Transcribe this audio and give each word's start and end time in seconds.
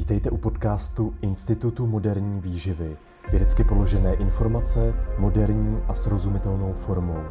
Vítejte 0.00 0.30
u 0.30 0.36
podcastu 0.36 1.14
Institutu 1.22 1.86
moderní 1.86 2.40
výživy. 2.40 2.96
Vědecky 3.30 3.64
položené 3.64 4.14
informace 4.14 4.94
moderní 5.18 5.78
a 5.88 5.94
srozumitelnou 5.94 6.72
formou. 6.72 7.24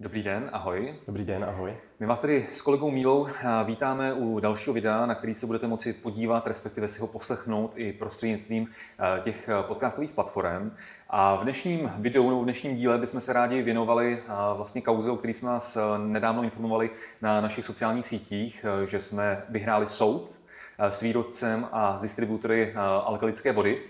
Dobrý 0.00 0.22
den, 0.22 0.50
ahoj. 0.52 0.94
Dobrý 1.06 1.24
den, 1.24 1.44
ahoj. 1.44 1.76
My 2.00 2.06
vás 2.06 2.20
tady 2.20 2.46
s 2.52 2.62
kolegou 2.62 2.90
Mílou 2.90 3.26
eh, 3.26 3.64
vítáme 3.64 4.12
u 4.12 4.40
dalšího 4.40 4.74
videa, 4.74 5.06
na 5.06 5.14
který 5.14 5.34
se 5.34 5.46
budete 5.46 5.66
moci 5.66 5.92
podívat, 5.92 6.46
respektive 6.46 6.88
si 6.88 7.00
ho 7.00 7.06
poslechnout 7.06 7.72
i 7.76 7.92
prostřednictvím 7.92 8.68
eh, 8.68 9.20
těch 9.20 9.48
eh, 9.48 9.62
podcastových 9.62 10.10
platform. 10.10 10.70
A 11.10 11.36
v 11.36 11.42
dnešním 11.42 11.92
videu 11.98 12.28
nebo 12.28 12.40
v 12.40 12.44
dnešním 12.44 12.76
díle 12.76 12.98
bychom 12.98 13.20
se 13.20 13.32
rádi 13.32 13.62
věnovali 13.62 14.22
vlastně 14.56 14.82
kauze, 14.82 15.10
o 15.10 15.16
který 15.16 15.32
jsme 15.32 15.48
vás 15.48 15.78
nedávno 15.98 16.42
informovali 16.42 16.90
na 17.22 17.40
našich 17.40 17.64
sociálních 17.64 18.06
sítích, 18.06 18.66
že 18.84 19.00
jsme 19.00 19.44
vyhráli 19.48 19.88
soud 19.88 20.38
s 20.78 21.02
výrobcem 21.02 21.68
a 21.72 21.96
s 21.96 22.02
distributory 22.02 22.74
alkalické 23.04 23.52
vody. 23.52 23.82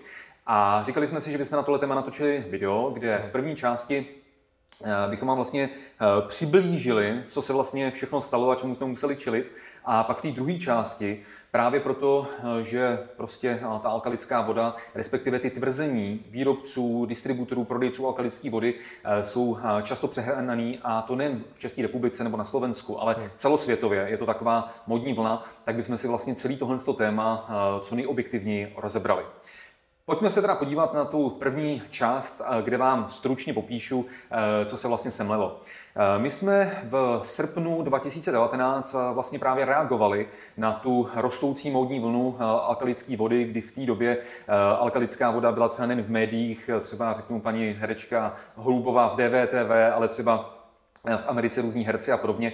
A 0.47 0.83
říkali 0.87 1.07
jsme 1.07 1.21
si, 1.21 1.31
že 1.31 1.39
bychom 1.39 1.57
na 1.57 1.63
tohle 1.63 1.79
téma 1.79 1.95
natočili 1.95 2.45
video, 2.51 2.91
kde 2.91 3.23
v 3.25 3.29
první 3.33 3.57
části 3.57 4.07
bychom 5.09 5.29
vám 5.29 5.37
vlastně 5.37 5.69
eh, 5.73 6.07
přiblížili, 6.29 7.23
co 7.29 7.43
se 7.43 7.53
vlastně 7.53 7.91
všechno 7.91 8.21
stalo 8.21 8.51
a 8.51 8.55
čemu 8.55 8.75
jsme 8.75 8.87
museli 8.87 9.17
čelit. 9.17 9.53
A 9.85 10.05
pak 10.05 10.19
v 10.19 10.23
té 10.23 10.31
druhé 10.31 10.59
části, 10.59 11.23
právě 11.51 11.81
proto, 11.81 12.27
eh, 12.39 12.65
že 12.65 12.99
prostě 13.17 13.59
ta 13.63 13.89
alkalická 13.89 14.41
voda, 14.41 14.75
respektive 14.95 15.39
ty 15.39 15.51
tvrzení 15.51 16.25
výrobců, 16.31 17.07
distributorů, 17.07 17.65
prodejců 17.65 18.07
alkalické 18.07 18.51
vody 18.51 18.75
jsou 19.23 19.59
často 19.83 20.09
přehnaný 20.09 20.79
a 20.83 21.03
to 21.03 21.17
nejen 21.17 21.43
v 21.55 21.59
České 21.59 21.83
republice 21.83 22.25
nebo 22.25 22.37
na 22.37 22.45
Slovensku, 22.45 23.01
ale 23.01 23.15
hmm. 23.15 23.31
celosvětově. 23.37 24.07
Je 24.11 24.17
to 24.17 24.27
taková 24.27 24.69
modní 24.87 25.13
vlna, 25.13 25.45
tak 25.65 25.77
bychom 25.77 25.97
si 25.97 26.09
vlastně 26.09 26.35
celý 26.35 26.57
tohle 26.57 26.79
téma 26.97 27.49
co 27.83 27.95
nejobjektivněji 27.95 28.73
rozebrali. 28.77 29.25
Pojďme 30.09 30.31
se 30.31 30.41
teda 30.41 30.55
podívat 30.55 30.95
na 30.95 31.05
tu 31.05 31.31
první 31.31 31.83
část, 31.91 32.43
eh, 32.45 32.63
kde 32.63 32.77
vám 32.77 33.07
stručně 33.11 33.53
popíšu, 33.53 34.07
eh, 34.31 34.67
co 34.67 34.77
se 34.77 34.89
vlastně 34.89 35.11
semlelo. 35.11 35.61
Eh, 35.97 36.19
my 36.19 36.31
jsme 36.31 36.83
v 36.85 37.21
srpnu 37.23 37.83
2019 37.83 38.97
vlastně 39.13 39.39
právě 39.39 39.65
reagovali 39.65 40.29
na 40.57 40.73
tu 40.73 41.09
rostoucí 41.15 41.71
módní 41.71 42.01
vlnu 42.01 42.37
alkalické 42.41 43.17
vody, 43.17 43.45
kdy 43.45 43.61
v 43.61 43.73
té 43.73 43.87
době 43.87 44.19
alkalická 44.79 45.31
voda 45.31 45.53
byla 45.53 45.69
třeba 45.69 45.87
nejen 45.87 46.05
v 46.05 46.11
médiích, 46.11 46.71
třeba 46.81 47.13
řeknu 47.13 47.41
paní 47.41 47.77
herečka 47.79 48.35
Holubová 48.55 49.09
v 49.09 49.17
DVTV, 49.17 49.93
ale 49.95 50.09
třeba 50.09 50.56
v 51.17 51.25
Americe 51.29 51.63
různí 51.63 51.85
herci 51.85 52.13
a 52.13 52.17
podobně, 52.17 52.53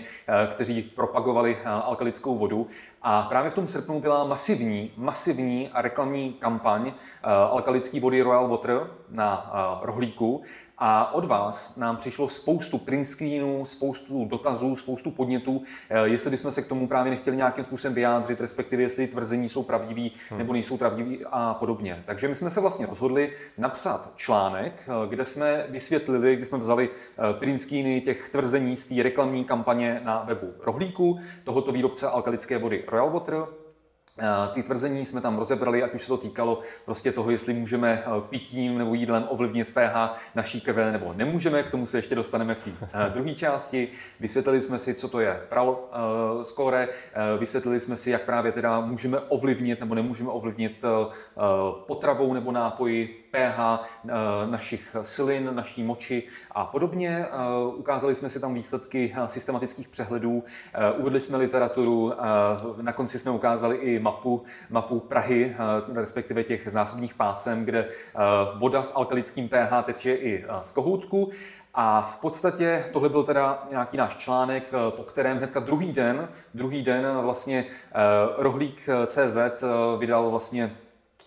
kteří 0.51 0.83
propagovali 0.83 1.59
alkalickou 1.65 2.39
vodu. 2.39 2.67
A 3.03 3.23
právě 3.23 3.51
v 3.51 3.55
tom 3.55 3.67
srpnu 3.67 4.01
byla 4.01 4.25
masivní, 4.25 4.91
masivní 4.97 5.71
reklamní 5.75 6.33
kampaň 6.33 6.87
uh, 6.87 6.93
alkalické 7.33 8.01
vody 8.01 8.23
Royal 8.23 8.49
Water 8.49 8.87
na 9.11 9.53
rohlíku. 9.83 10.43
A 10.85 11.15
od 11.15 11.25
vás 11.25 11.77
nám 11.77 11.97
přišlo 11.97 12.29
spoustu 12.29 12.79
print 12.79 13.09
screenů, 13.09 13.67
spoustu 13.67 14.25
dotazů, 14.25 14.77
spoustu 14.77 15.11
podnětů, 15.11 15.57
uh, 15.57 15.65
jestli 16.05 16.31
bychom 16.31 16.51
se 16.51 16.63
k 16.63 16.67
tomu 16.67 16.89
právě 16.89 17.11
nechtěli 17.11 17.37
nějakým 17.37 17.65
způsobem 17.65 17.95
vyjádřit, 17.95 18.41
respektive 18.41 18.83
jestli 18.83 19.07
tvrzení 19.07 19.49
jsou 19.49 19.63
pravdivý 19.63 20.13
hmm. 20.29 20.39
nebo 20.39 20.53
nejsou 20.53 20.77
pravdivý 20.77 21.19
a 21.31 21.55
podobně. 21.55 22.03
Takže 22.07 22.29
my 22.29 22.35
jsme 22.35 22.51
se 22.51 22.61
vlastně 22.61 22.87
rozhodli 22.87 23.33
napsat 23.59 24.13
článek, 24.17 24.89
kde 25.09 25.25
jsme 25.25 25.67
vysvětlili, 25.69 26.37
kde 26.37 26.47
jsme 26.47 26.59
vzali 26.59 26.91
print 27.39 27.61
screeny 27.61 28.01
těch 28.01 28.31
tvrzení 28.31 28.77
z 28.77 28.85
té 28.85 29.03
reklamní 29.03 29.45
kampaně 29.45 30.01
na 30.05 30.25
webu 30.27 30.53
rohlíku, 30.61 31.21
tohoto 31.45 31.73
výrobce 31.73 32.09
alkalické 32.09 32.59
vody 32.59 32.85
Royal 32.89 33.11
Water. 33.11 33.62
Ty 34.55 34.63
tvrzení 34.63 35.05
jsme 35.05 35.21
tam 35.21 35.39
rozebrali, 35.39 35.83
ať 35.83 35.95
už 35.95 36.03
se 36.03 36.09
to 36.09 36.17
týkalo 36.17 36.61
prostě 36.85 37.13
toho, 37.13 37.31
jestli 37.31 37.55
můžeme 37.55 38.03
eh, 38.07 38.21
pitím 38.29 38.79
nebo 38.79 38.95
jídlem 38.95 39.27
ovlivnit 39.29 39.75
pH 39.75 40.21
naší 40.35 40.61
krve 40.61 40.93
nebo 40.93 41.13
nemůžeme, 41.13 41.63
k 41.63 41.71
tomu 41.71 41.87
se 41.87 41.99
ještě 41.99 42.15
dostaneme 42.15 42.55
v 42.55 42.61
té 42.61 42.71
eh, 42.83 43.11
druhé 43.11 43.35
části. 43.35 43.89
Vysvětlili 44.21 44.63
jsme 44.63 44.79
si, 44.79 44.95
co 44.95 45.09
to 45.09 45.21
je 45.21 45.41
pral 45.49 45.69
uh, 45.69 47.39
vysvětlili 47.39 47.81
jsme 47.81 47.97
si, 47.97 48.11
jak 48.11 48.23
právě 48.23 48.53
teda 48.53 48.81
můžeme 48.81 49.21
ovlivnit 49.21 49.81
nebo 49.81 49.95
nemůžeme 49.95 50.31
ovlivnit 50.31 50.85
potravou 51.87 52.35
nebo 52.35 52.53
nápoji 52.53 53.23
pH 53.33 53.59
eh, 53.61 54.11
našich 54.47 54.97
silin, 55.03 55.51
naší 55.53 55.83
moči 55.83 56.23
a 56.51 56.65
podobně. 56.65 57.27
Eh, 57.27 57.75
ukázali 57.77 58.15
jsme 58.15 58.29
si 58.29 58.41
tam 58.41 58.55
výsledky 58.55 59.15
eh, 59.17 59.29
systematických 59.29 59.89
přehledů, 59.89 60.45
uvedli 60.97 61.21
jsme 61.21 61.39
literaturu, 61.39 62.13
na 62.83 62.93
konci 62.93 63.19
jsme 63.19 63.31
ukázali 63.31 63.77
i 63.77 63.99
mapu, 64.03 64.43
mapu 64.71 65.01
Prahy, 65.01 65.57
respektive 65.95 66.45
těch 66.45 66.69
zásobních 66.71 67.15
pásem, 67.15 67.65
kde 67.65 67.89
voda 68.59 68.83
s 68.83 68.95
alkalickým 68.97 69.49
pH 69.49 69.85
teče 69.85 70.15
i 70.15 70.45
z 70.61 70.73
kohoutku. 70.73 71.31
A 71.75 72.01
v 72.01 72.17
podstatě 72.17 72.85
tohle 72.93 73.09
byl 73.09 73.23
teda 73.23 73.67
nějaký 73.71 73.97
náš 73.97 74.17
článek, 74.17 74.73
po 74.91 75.03
kterém 75.03 75.37
hnedka 75.37 75.61
druhý 75.61 75.93
den, 75.93 76.29
druhý 76.55 76.83
den 76.83 77.07
vlastně 77.21 77.65
Rohlík 78.37 78.89
CZ 79.07 79.65
vydal 79.99 80.31
vlastně 80.31 80.77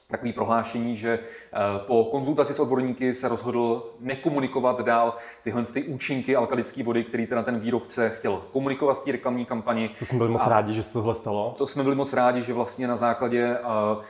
takový 0.08 0.34
prohlášení, 0.34 0.96
že 0.96 1.20
eh, 1.20 1.58
po 1.88 2.04
konzultaci 2.06 2.54
s 2.54 2.60
odborníky 2.60 3.14
se 3.14 3.28
rozhodl 3.28 3.94
nekomunikovat 4.00 4.82
dál 4.82 5.16
tyhle 5.44 5.64
ty 5.64 5.84
účinky 5.84 6.36
alkalické 6.36 6.84
vody, 6.84 7.04
který 7.04 7.28
teda 7.28 7.44
ten 7.44 7.60
výrobce 7.60 8.10
chtěl 8.10 8.42
komunikovat 8.52 9.02
v 9.02 9.04
té 9.04 9.12
reklamní 9.12 9.46
kampani. 9.46 9.90
To 10.00 10.06
jsme 10.06 10.18
byli 10.18 10.30
moc 10.30 10.48
rádi, 10.48 10.74
že 10.74 10.84
se 10.84 10.94
tohle 10.94 11.16
stalo. 11.16 11.56
To 11.58 11.68
jsme 11.68 11.84
byli 11.84 11.96
moc 11.96 12.14
rádi, 12.14 12.42
že 12.42 12.54
vlastně 12.54 12.88
na 12.88 12.96
základě 12.96 13.58
eh, 13.58 14.06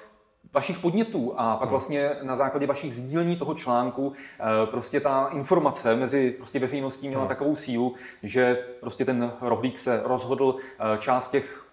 vašich 0.54 0.80
podnětů 0.80 1.34
a 1.38 1.54
pak 1.54 1.62
hmm. 1.62 1.70
vlastně 1.70 2.12
na 2.22 2.36
základě 2.36 2.68
vašich 2.68 2.96
sdílení 2.96 3.36
toho 3.36 3.54
článku 3.54 4.14
eh, 4.14 4.66
prostě 4.66 5.00
ta 5.00 5.30
informace 5.34 5.96
mezi 5.96 6.32
prostě 6.32 6.60
veřejností 6.60 7.08
měla 7.08 7.24
hmm. 7.24 7.30
takovou 7.30 7.56
sílu, 7.56 7.96
že 8.24 8.66
prostě 8.80 9.06
ten 9.06 9.32
rohlík 9.42 9.80
se 9.80 10.02
rozhodl 10.06 10.56
část 11.00 11.32
těch 11.32 11.65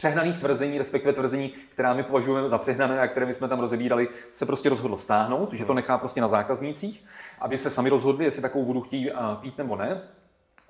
přehnaných 0.00 0.38
tvrzení, 0.38 0.78
respektive 0.78 1.12
tvrzení, 1.12 1.52
která 1.72 1.94
my 1.94 2.02
považujeme 2.02 2.48
za 2.48 2.58
přehnané 2.58 3.00
a 3.00 3.08
které 3.08 3.26
my 3.26 3.34
jsme 3.34 3.48
tam 3.48 3.60
rozebírali, 3.60 4.08
se 4.32 4.46
prostě 4.46 4.68
rozhodl 4.68 4.96
stáhnout, 4.96 5.52
že 5.52 5.64
to 5.64 5.74
nechá 5.74 5.98
prostě 5.98 6.20
na 6.20 6.28
zákaznících, 6.28 7.04
aby 7.40 7.58
se 7.58 7.70
sami 7.70 7.90
rozhodli, 7.90 8.24
jestli 8.24 8.42
takovou 8.42 8.64
vodu 8.64 8.80
chtějí 8.80 9.10
pít 9.40 9.58
nebo 9.58 9.76
ne. 9.76 10.02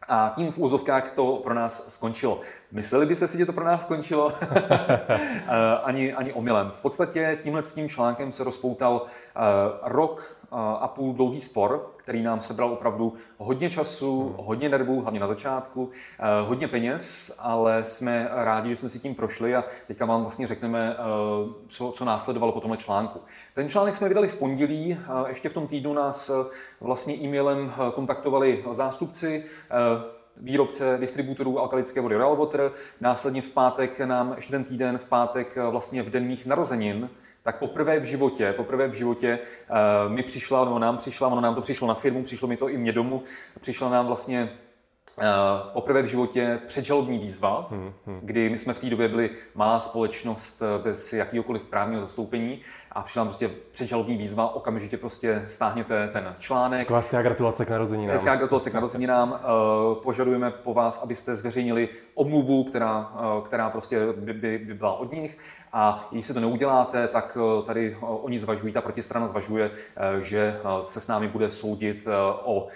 A 0.09 0.33
tím 0.35 0.53
v 0.53 0.59
úzovkách 0.59 1.13
to 1.13 1.41
pro 1.45 1.55
nás 1.55 1.95
skončilo. 1.95 2.41
Mysleli 2.73 3.07
byste 3.07 3.27
si, 3.27 3.39
že 3.39 3.47
to 3.47 3.53
pro 3.53 3.65
nás 3.65 3.83
skončilo? 3.83 4.33
ani, 5.83 6.13
ani 6.13 6.33
omylem. 6.33 6.71
V 6.71 6.81
podstatě 6.81 7.39
tímhle 7.43 7.63
s 7.63 7.73
tím 7.73 7.89
článkem 7.89 8.33
se 8.33 8.45
rozpoutal 8.45 9.03
uh, 9.03 9.43
rok 9.83 10.37
uh, 10.53 10.59
a 10.59 10.89
půl 10.89 11.13
dlouhý 11.13 11.41
spor, 11.41 11.91
který 11.97 12.23
nám 12.23 12.41
sebral 12.41 12.73
opravdu 12.73 13.15
hodně 13.39 13.71
času, 13.71 14.23
hmm. 14.23 14.35
hodně 14.47 14.69
nervů, 14.69 15.01
hlavně 15.01 15.21
na 15.21 15.27
začátku, 15.27 15.91
hodně 16.47 16.69
peněz, 16.69 17.35
ale 17.39 17.85
jsme 17.85 18.29
rádi, 18.33 18.71
že 18.71 18.77
jsme 18.77 18.89
si 18.89 18.99
tím 18.99 19.15
prošli 19.15 19.57
a 19.57 19.65
teďka 19.87 20.05
vám 20.05 20.23
vlastně 20.23 20.47
řekneme, 20.47 20.97
co, 21.69 21.93
co 21.93 22.05
následovalo 22.05 22.53
po 22.53 22.61
tomhle 22.61 22.77
článku. 22.77 23.21
Ten 23.55 23.69
článek 23.69 23.95
jsme 23.95 24.09
vydali 24.09 24.29
v 24.29 24.35
pondělí, 24.35 24.99
ještě 25.29 25.49
v 25.49 25.55
tom 25.55 25.67
týdnu 25.67 25.93
nás 25.93 26.31
vlastně 26.81 27.15
e-mailem 27.15 27.73
kontaktovali 27.95 28.65
zástupci 28.71 29.45
výrobce 30.43 30.97
distributorů 31.01 31.61
alkalické 31.61 32.01
vody 32.01 32.17
Real 32.17 32.37
Water. 32.37 32.73
Následně 33.01 33.43
v 33.43 33.51
pátek 33.51 34.01
nám, 34.01 34.33
ještě 34.37 34.51
ten 34.51 34.65
týden, 34.65 34.99
v 34.99 35.07
pátek 35.07 35.57
eh, 35.57 35.71
vlastně 35.71 36.03
v 36.03 36.11
den 36.11 36.27
mých 36.27 36.47
narozenin, 36.47 37.11
tak 37.43 37.59
poprvé 37.59 38.01
v 38.01 38.05
životě, 38.05 38.53
poprvé 38.53 38.89
v 38.89 38.95
životě 38.95 39.39
uh, 39.71 40.13
mi 40.13 40.23
přišla, 40.23 40.65
nebo 40.65 40.79
nám 40.79 40.97
přišla, 40.97 41.29
ono 41.29 41.41
nám 41.41 41.55
to 41.55 41.61
přišlo 41.61 41.89
na 41.89 41.95
firmu, 41.95 42.23
přišlo 42.23 42.49
mi 42.49 42.57
to 42.57 42.69
i 42.69 42.79
mě 42.79 42.93
domů, 42.93 43.23
přišla 43.61 43.91
nám 43.91 44.07
vlastně 44.07 44.51
poprvé 45.73 46.03
v 46.03 46.07
životě 46.07 46.59
předžalobní 46.67 47.19
výzva, 47.19 47.67
hmm, 47.71 47.93
hmm. 48.07 48.21
kdy 48.23 48.51
my 48.51 48.59
jsme 48.59 48.73
v 48.73 48.81
té 48.81 48.91
době 48.91 49.09
byli 49.09 49.31
malá 49.55 49.81
společnost 49.81 50.63
bez 50.83 51.13
jakýkoliv 51.13 51.65
právního 51.65 52.01
zastoupení 52.01 52.61
a 52.93 53.03
přišla 53.03 53.25
prostě 53.25 53.51
předžalobní 53.71 54.17
výzva, 54.17 54.55
okamžitě 54.55 54.97
prostě 54.97 55.45
stáhněte 55.47 56.09
ten 56.13 56.35
článek. 56.39 56.91
Hezká 56.91 57.23
gratulace 57.23 57.65
k 57.65 57.71
narozeninám. 57.71 58.13
Hezká 58.13 58.37
gratulace 58.37 58.71
k 58.71 58.75
narozeninám. 58.75 59.41
Eh, 59.41 59.47
požadujeme 60.03 60.51
po 60.51 60.75
vás, 60.75 61.03
abyste 61.03 61.37
zveřejnili 61.37 61.89
omluvu, 62.15 62.65
která, 62.65 63.13
eh, 63.15 63.43
která 63.45 63.71
prostě 63.71 64.13
by, 64.13 64.33
by, 64.33 64.59
by 64.59 64.75
byla 64.75 64.93
od 64.93 65.13
nich 65.13 65.39
a 65.73 66.09
když 66.13 66.27
se 66.27 66.35
to 66.35 66.41
neuděláte, 66.41 67.09
tak 67.09 67.39
eh, 67.41 67.67
tady 67.67 67.97
oni 68.01 68.41
zvažují, 68.41 68.73
ta 68.73 68.81
protistrana 68.81 69.27
zvažuje, 69.27 69.71
že 70.21 70.57
se 70.87 71.01
s 71.01 71.09
námi 71.09 71.29
bude 71.29 71.51
soudit 71.51 72.09
o 72.45 72.67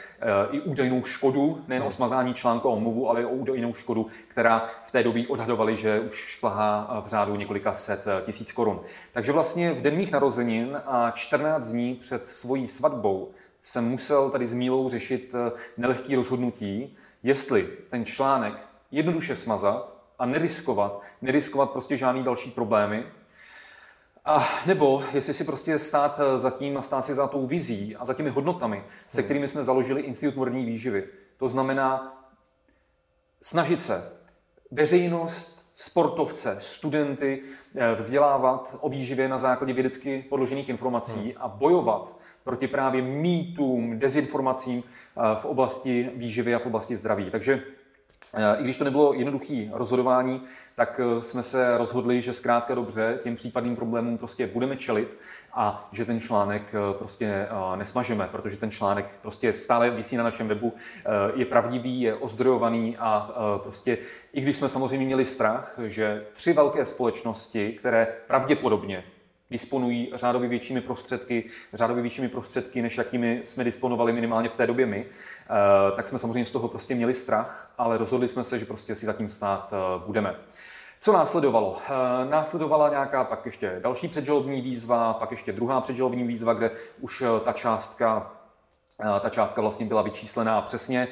i 0.51 0.61
údajnou 0.61 1.05
škodu, 1.05 1.65
nejen 1.69 1.83
o 1.83 1.91
smazání 1.91 2.35
článku 2.35 2.69
a 2.69 2.73
omluvu, 2.73 3.11
ale 3.11 3.27
o 3.27 3.29
údajnou 3.29 3.75
škodu, 3.75 4.07
která 4.29 4.67
v 4.87 4.93
té 4.93 5.03
době 5.03 5.29
odhadovali, 5.29 5.77
že 5.77 6.01
už 6.01 6.15
šplhá 6.15 7.01
v 7.05 7.09
řádu 7.09 7.37
několika 7.37 7.75
set 7.75 8.05
tisíc 8.23 8.53
korun. 8.53 8.81
Takže 9.13 9.33
vlastně 9.33 9.73
v 9.73 9.83
den 9.83 9.97
mých 9.97 10.13
narozenin 10.13 10.81
a 10.87 11.11
14 11.11 11.71
dní 11.71 11.95
před 11.95 12.29
svojí 12.29 12.67
svatbou 12.67 13.31
jsem 13.65 13.89
musel 13.89 14.31
tady 14.31 14.47
s 14.47 14.55
Mílou 14.55 14.89
řešit 14.89 15.33
eh, 15.35 15.53
nelehký 15.77 16.17
rozhodnutí, 16.17 16.97
jestli 17.23 17.69
ten 17.91 18.05
článek 18.05 18.55
jednoduše 18.91 19.37
smazat, 19.37 20.04
a 20.25 20.27
neriskovat, 20.27 21.03
neriskovat 21.23 21.71
prostě 21.71 21.97
žádný 21.97 22.23
další 22.23 22.51
problémy, 22.51 23.05
a 24.25 24.49
nebo 24.67 25.03
jestli 25.13 25.35
si 25.35 25.45
prostě 25.45 25.79
stát 25.79 26.21
za 26.37 26.51
tím 26.51 26.77
a 26.77 26.83
stát 26.83 27.05
si 27.05 27.15
za 27.15 27.29
tou 27.29 27.47
vizí 27.47 27.97
a 27.97 28.05
za 28.05 28.15
těmi 28.15 28.31
hodnotami, 28.31 28.85
se 29.09 29.21
hmm. 29.21 29.25
kterými 29.25 29.49
jsme 29.49 29.63
založili 29.63 30.01
Institut 30.01 30.37
moderní 30.37 30.65
výživy. 30.65 31.05
To 31.37 31.49
znamená 31.49 32.17
snažit 33.43 33.83
se 33.83 34.13
veřejnost, 34.71 35.71
sportovce, 35.75 36.57
studenty 36.61 37.43
eh, 37.75 37.95
vzdělávat 37.95 38.77
o 38.81 38.89
výživě 38.89 39.29
na 39.29 39.39
základě 39.39 39.73
vědecky 39.73 40.25
podložených 40.29 40.69
informací 40.69 41.21
hmm. 41.21 41.33
a 41.37 41.49
bojovat 41.49 42.17
proti 42.45 42.69
právě 42.69 43.03
mýtům, 43.03 43.99
dezinformacím 43.99 44.83
eh, 44.83 45.21
v 45.37 45.45
oblasti 45.45 46.11
výživy 46.15 46.55
a 46.55 46.59
v 46.59 46.67
oblasti 46.67 46.97
zdraví. 46.97 47.31
Takže 47.31 47.63
i 48.59 48.63
když 48.63 48.77
to 48.77 48.85
nebylo 48.85 49.15
jednoduché 49.15 49.69
rozhodování, 49.73 50.43
tak 50.75 51.01
eh, 51.01 51.23
jsme 51.23 51.43
se 51.43 51.79
rozhodli, 51.79 52.21
že 52.21 52.33
zkrátka 52.33 52.75
dobře 52.75 53.19
těm 53.23 53.37
případným 53.37 53.77
problémům 53.77 54.19
prostě 54.19 54.47
budeme 54.47 54.77
čelit 54.77 55.19
a 55.53 55.89
že 55.93 56.05
ten 56.05 56.21
článek 56.21 56.75
eh, 56.75 56.99
prostě 56.99 57.27
eh, 57.27 57.77
nesmažeme, 57.77 58.29
protože 58.31 58.57
ten 58.57 58.71
článek 58.71 59.19
prostě 59.23 59.53
stále 59.53 59.91
visí 59.91 60.17
na 60.17 60.25
našem 60.25 60.49
webu, 60.49 60.73
je 61.35 61.45
pravdivý, 61.45 62.01
je 62.01 62.15
ozdrojovaný 62.15 62.97
a 62.99 63.31
prostě 63.63 63.99
i 64.33 64.41
když 64.41 64.57
jsme 64.57 64.69
samozřejmě 64.69 65.07
měli 65.07 65.25
strach, 65.25 65.79
že 65.87 66.27
tři 66.33 66.53
velké 66.53 66.85
společnosti, 66.85 67.73
které 67.73 68.07
pravděpodobně 68.27 69.05
disponují 69.55 70.11
řádově 70.15 70.49
většími 70.49 70.81
prostředky, 70.81 71.45
řádově 71.73 72.03
většími 72.03 72.29
prostředky, 72.29 72.83
než 72.83 72.99
jakými 72.99 73.41
jsme 73.45 73.65
disponovali 73.65 74.13
minimálně 74.13 74.49
v 74.49 74.55
té 74.55 74.67
době 74.67 74.87
my, 74.87 75.07
eh, 75.07 75.97
tak 75.97 76.09
jsme 76.09 76.19
samozřejmě 76.19 76.45
z 76.45 76.51
toho 76.51 76.69
prostě 76.69 76.95
měli 76.95 77.15
strach, 77.15 77.73
ale 77.79 77.99
rozhodli 77.99 78.29
jsme 78.29 78.45
se, 78.45 78.59
že 78.59 78.65
prostě 78.65 78.95
si 78.95 79.07
zatím 79.07 79.29
stát 79.29 79.73
eh, 79.73 79.77
budeme. 80.07 80.35
Co 81.01 81.13
následovalo? 81.13 81.77
Eh, 81.79 82.31
následovala 82.31 82.89
nějaká 82.89 83.25
pak 83.25 83.47
ještě 83.47 83.79
další 83.83 84.09
předžalobní 84.09 84.61
výzva, 84.61 85.13
pak 85.13 85.31
ještě 85.31 85.53
druhá 85.53 85.81
předžalobní 85.81 86.25
výzva, 86.25 86.53
kde 86.53 86.71
už 87.01 87.25
ta 87.45 87.53
částka, 87.53 88.33
ta 89.21 89.29
částka 89.31 89.61
vlastně 89.61 89.87
byla 89.87 90.03
vyčíslená 90.03 90.61
přesně 90.63 91.09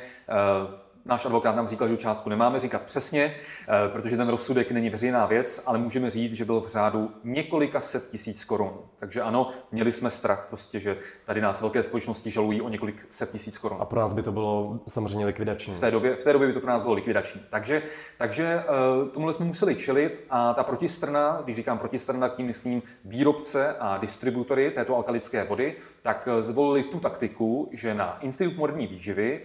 náš 1.05 1.27
advokát 1.27 1.57
nám 1.57 1.69
říkal, 1.69 1.89
že 1.89 1.97
částku 1.97 2.31
nemáme 2.31 2.61
říkat 2.61 2.83
přesně, 2.83 3.35
eh, 3.69 3.89
protože 3.93 4.17
ten 4.17 4.29
rozsudek 4.29 4.71
není 4.71 4.91
veřejná 4.91 5.27
věc, 5.27 5.63
ale 5.67 5.79
můžeme 5.79 6.11
říct, 6.11 6.35
že 6.35 6.45
byl 6.45 6.61
v 6.61 6.69
řádu 6.69 7.11
několika 7.25 7.81
set 7.81 8.11
tisíc 8.11 8.45
korun. 8.45 8.73
Takže 8.99 9.23
ano, 9.23 9.51
měli 9.73 9.93
jsme 9.93 10.11
strach 10.11 10.47
prostě, 10.49 10.81
že 10.81 10.97
tady 11.25 11.41
nás 11.41 11.61
velké 11.61 11.83
společnosti 11.83 12.31
žalují 12.31 12.61
o 12.61 12.69
několik 12.69 13.07
set 13.11 13.33
tisíc 13.33 13.59
korun. 13.59 13.79
A 13.81 13.85
pro 13.85 14.01
nás 14.01 14.15
by 14.15 14.23
to 14.23 14.33
bylo 14.33 14.81
samozřejmě 14.89 15.27
likvidační. 15.27 15.75
V 15.75 15.81
té 15.81 15.91
době, 15.91 16.17
v 16.17 16.25
té 16.25 16.33
době 16.33 16.49
by 16.49 16.55
to 16.55 16.61
pro 16.61 16.71
nás 16.71 16.83
bylo 16.83 16.95
likvidační. 16.95 17.41
Takže, 17.51 17.83
takže 18.19 18.45
eh, 18.45 18.65
tomu 19.11 19.33
jsme 19.33 19.47
museli 19.47 19.75
čelit 19.75 20.25
a 20.31 20.55
ta 20.55 20.63
protistrana, 20.63 21.41
když 21.45 21.57
říkám 21.57 21.79
protistrana, 21.79 22.29
tím 22.29 22.47
myslím 22.47 22.83
výrobce 23.05 23.77
a 23.81 23.99
distributory 23.99 24.71
této 24.71 24.97
alkalické 24.97 25.45
vody, 25.45 25.77
tak 26.03 26.29
eh, 26.31 26.43
zvolili 26.43 26.83
tu 26.83 27.01
taktiku, 27.01 27.69
že 27.73 27.95
na 27.95 28.19
Institut 28.21 28.57
moderní 28.57 28.87
výživy 28.87 29.41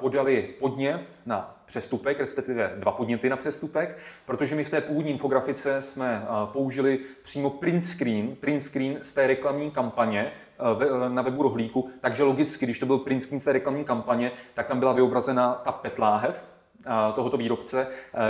podali 0.00 0.54
podnět 0.58 1.20
na 1.26 1.56
přestupek, 1.66 2.20
respektive 2.20 2.72
dva 2.76 2.92
podněty 2.92 3.28
na 3.28 3.36
přestupek, 3.36 3.98
protože 4.26 4.56
my 4.56 4.64
v 4.64 4.70
té 4.70 4.80
původní 4.80 5.10
infografice 5.10 5.82
jsme 5.82 6.22
eh, 6.22 6.28
použili 6.52 6.98
přímo 7.22 7.50
print 7.50 7.84
screen, 7.84 8.36
print 8.40 8.62
screen 8.62 8.98
z 9.02 9.12
té 9.12 9.26
reklamní 9.26 9.70
kampaně 9.70 10.32
eh, 10.32 11.08
na 11.08 11.22
webu 11.22 11.42
rohlíku, 11.42 11.90
takže 12.00 12.22
logicky, 12.22 12.66
když 12.66 12.78
to 12.78 12.86
byl 12.86 12.98
print 12.98 13.22
screen 13.22 13.40
z 13.40 13.44
té 13.44 13.52
reklamní 13.52 13.84
kampaně, 13.84 14.32
tak 14.54 14.66
tam 14.66 14.78
byla 14.78 14.92
vyobrazena 14.92 15.54
ta 15.64 15.72
petláhev 15.72 16.48
eh, 16.86 16.90
tohoto 17.14 17.36
výrobce, 17.36 17.86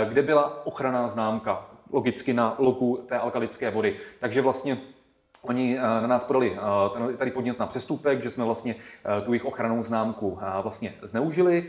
kde 0.09 0.21
byla 0.21 0.65
ochranná 0.65 1.07
známka, 1.07 1.69
logicky 1.91 2.33
na 2.33 2.55
logu 2.57 3.03
té 3.05 3.17
alkalické 3.17 3.71
vody. 3.71 3.95
Takže 4.19 4.41
vlastně 4.41 4.77
Oni 5.47 5.77
eh, 5.77 5.81
na 5.81 6.07
nás 6.07 6.23
podali 6.23 6.57
eh, 7.11 7.17
tady 7.17 7.31
podnět 7.31 7.59
na 7.59 7.67
přestupek, 7.67 8.23
že 8.23 8.31
jsme 8.31 8.43
vlastně 8.43 8.75
eh, 8.75 9.21
tu 9.21 9.33
jejich 9.33 9.45
ochranou 9.45 9.83
známku 9.83 10.39
vlastně 10.61 10.93
zneužili. 11.01 11.65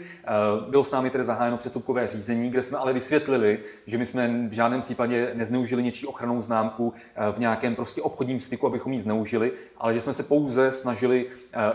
Bylo 0.68 0.84
s 0.84 0.92
námi 0.92 1.10
tedy 1.10 1.24
zahájeno 1.24 1.56
přestupkové 1.56 2.06
řízení, 2.06 2.50
kde 2.50 2.62
jsme 2.62 2.78
ale 2.78 2.92
vysvětlili, 2.92 3.58
že 3.86 3.98
my 3.98 4.06
jsme 4.06 4.48
v 4.48 4.52
žádném 4.52 4.80
případě 4.80 5.30
nezneužili 5.34 5.82
něčí 5.82 6.06
ochranou 6.06 6.42
známku 6.42 6.92
v 7.32 7.38
nějakém 7.38 7.74
prostě 7.74 8.02
obchodním 8.02 8.40
styku, 8.40 8.66
abychom 8.66 8.92
ji 8.92 9.00
zneužili, 9.00 9.52
ale 9.78 9.94
že 9.94 10.00
jsme 10.00 10.12
se 10.12 10.22
pouze 10.22 10.72
snažili 10.72 11.26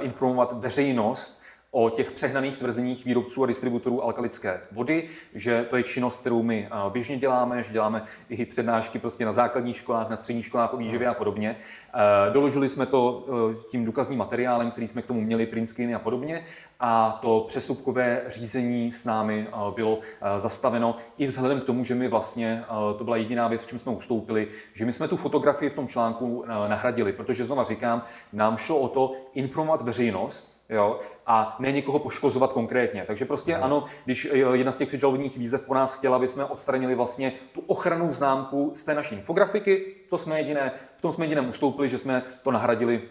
informovat 0.02 0.54
veřejnost 0.54 1.43
o 1.76 1.90
těch 1.90 2.12
přehnaných 2.12 2.58
tvrzeních 2.58 3.06
výrobců 3.06 3.44
a 3.44 3.48
distributorů 3.48 4.04
alkalické 4.04 4.62
vody, 4.72 5.08
že 5.34 5.66
to 5.70 5.78
je 5.78 5.84
činnost, 5.84 6.20
kterou 6.20 6.44
my 6.44 6.70
běžně 6.90 7.18
děláme, 7.18 7.64
že 7.64 7.74
děláme 7.74 8.06
i 8.30 8.46
přednášky 8.46 9.00
prostě 9.00 9.26
na 9.26 9.32
základních 9.32 9.78
školách, 9.78 10.10
na 10.10 10.16
středních 10.16 10.46
školách 10.46 10.74
o 10.74 10.78
výživě 10.78 11.08
a 11.08 11.14
podobně. 11.14 11.56
Doložili 12.34 12.70
jsme 12.70 12.86
to 12.86 13.26
e, 13.28 13.64
tím 13.70 13.86
důkazním 13.86 14.20
materiálem, 14.20 14.72
který 14.72 14.88
jsme 14.88 15.02
k 15.02 15.06
tomu 15.06 15.22
měli, 15.22 15.46
print 15.46 15.70
a 15.96 16.00
podobně 16.00 16.44
a 16.80 17.20
to 17.22 17.46
přestupkové 17.48 18.22
řízení 18.28 18.92
s 18.92 19.06
námi 19.06 19.48
bylo 19.76 20.00
e, 20.22 20.40
zastaveno 20.40 20.98
i 21.18 21.26
vzhledem 21.26 21.62
k 21.62 21.64
tomu, 21.64 21.84
že 21.84 21.96
my 21.96 22.08
vlastně, 22.08 22.64
e, 22.64 22.98
to 22.98 23.04
byla 23.04 23.18
jediná 23.18 23.48
věc, 23.48 23.64
v 23.64 23.68
čem 23.68 23.80
jsme 23.80 23.92
ustoupili, 23.92 24.48
že 24.74 24.86
my 24.86 24.94
jsme 24.94 25.08
tu 25.08 25.18
fotografii 25.18 25.70
v 25.70 25.74
tom 25.74 25.88
článku 25.88 26.46
nahradili, 26.68 27.14
protože 27.14 27.46
znova 27.46 27.64
říkám, 27.64 28.04
nám 28.34 28.58
šlo 28.58 28.80
o 28.80 28.88
to 28.88 29.14
informovat 29.34 29.82
veřejnost, 29.82 30.53
jo, 30.74 31.00
a 31.26 31.56
ne 31.60 31.72
někoho 31.72 32.00
poškozovat 32.00 32.54
konkrétně. 32.54 33.04
Takže 33.08 33.26
prostě 33.26 33.58
no. 33.58 33.64
ano, 33.64 33.86
když 34.06 34.28
eh, 34.32 34.38
jedna 34.38 34.72
z 34.72 34.78
těch 34.78 34.88
předžalobních 34.88 35.38
výzev 35.38 35.62
po 35.62 35.74
nás 35.74 35.96
chtěla, 35.96 36.16
aby 36.16 36.28
jsme 36.28 36.46
odstranili 36.46 36.96
vlastně 36.96 37.34
tu 37.54 37.62
ochranou 37.68 38.12
známku 38.12 38.72
z 38.76 38.84
té 38.84 38.94
naší 38.94 39.16
infografiky, 39.16 39.96
to 40.10 40.18
jsme 40.18 40.40
jediné, 40.40 40.72
v 40.96 41.02
tom 41.02 41.12
jsme 41.12 41.26
jediném 41.26 41.50
ustoupili, 41.50 41.90
že 41.90 41.98
jsme 41.98 42.24
to 42.44 42.52
nahradili 42.52 43.02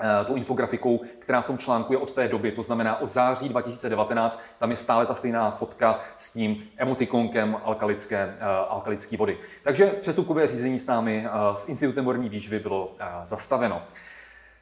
eh, 0.00 0.24
tou 0.24 0.34
infografikou, 0.34 1.00
která 1.18 1.40
v 1.40 1.46
tom 1.46 1.58
článku 1.58 1.92
je 1.92 1.98
od 1.98 2.12
té 2.12 2.28
doby, 2.28 2.52
to 2.52 2.62
znamená 2.62 3.00
od 3.00 3.10
září 3.10 3.48
2019, 3.48 4.42
tam 4.58 4.70
je 4.70 4.76
stále 4.76 5.06
ta 5.06 5.14
stejná 5.14 5.50
fotka 5.50 6.00
s 6.18 6.30
tím 6.30 6.62
emotikonkem 6.76 7.56
alkalické, 7.64 8.26
uh, 8.26 8.46
alkalické 8.68 9.16
vody. 9.16 9.38
Takže 9.62 9.86
přestupkové 9.86 10.46
řízení 10.46 10.78
s 10.78 10.86
námi 10.86 11.26
s 11.54 11.68
Institutem 11.68 12.04
vodní 12.04 12.28
výživy 12.28 12.58
bylo 12.58 12.94
zastaveno. 13.22 13.82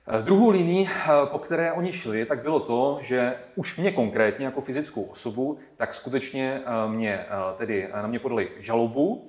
Eh, 0.06 0.22
druhou 0.22 0.50
linií, 0.50 0.88
eh, 0.88 1.08
po 1.24 1.38
které 1.38 1.72
oni 1.72 1.92
šli, 1.92 2.26
tak 2.26 2.42
bylo 2.42 2.60
to, 2.60 2.98
že 3.00 3.34
už 3.56 3.76
mě 3.76 3.92
konkrétně 3.92 4.44
jako 4.46 4.60
fyzickou 4.60 5.02
osobu, 5.02 5.58
tak 5.76 5.94
skutečně 5.94 6.62
eh, 6.66 6.88
mě, 6.88 7.26
tedy 7.56 7.88
na 7.94 8.06
mě 8.06 8.18
podali 8.18 8.50
žalobu 8.58 9.28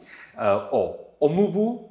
o 0.69 1.00
omluvu, 1.19 1.89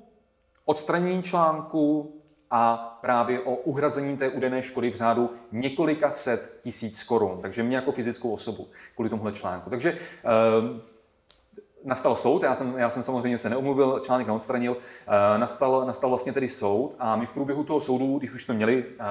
odstranění 0.64 1.22
článku 1.22 2.14
a 2.50 2.76
právě 3.00 3.40
o 3.40 3.54
uhrazení 3.54 4.16
té 4.16 4.28
údené 4.28 4.62
škody 4.62 4.90
v 4.90 4.96
řádu 4.96 5.30
několika 5.52 6.10
set 6.10 6.58
tisíc 6.60 7.02
korun. 7.02 7.38
Takže 7.42 7.62
mě 7.62 7.76
jako 7.76 7.92
fyzickou 7.92 8.32
osobu 8.32 8.68
kvůli 8.94 9.10
tomuhle 9.10 9.32
článku. 9.32 9.70
Takže 9.70 9.98
nastal 11.84 12.16
soud, 12.16 12.42
já 12.42 12.54
jsem, 12.54 12.74
já 12.76 12.90
jsem 12.90 13.02
samozřejmě 13.02 13.38
se 13.38 13.50
neumluvil, 13.50 14.00
článek 14.04 14.26
neodstranil, 14.26 14.72
uh, 14.72 14.78
nastal, 15.36 15.86
nastal 15.86 16.10
vlastně 16.10 16.32
tedy 16.32 16.48
soud 16.48 16.94
a 16.98 17.16
my 17.16 17.26
v 17.26 17.32
průběhu 17.32 17.64
toho 17.64 17.80
soudu, 17.80 18.18
když 18.18 18.32
už 18.32 18.44
jsme 18.44 18.54
měli 18.54 18.84
uh, 18.84 19.04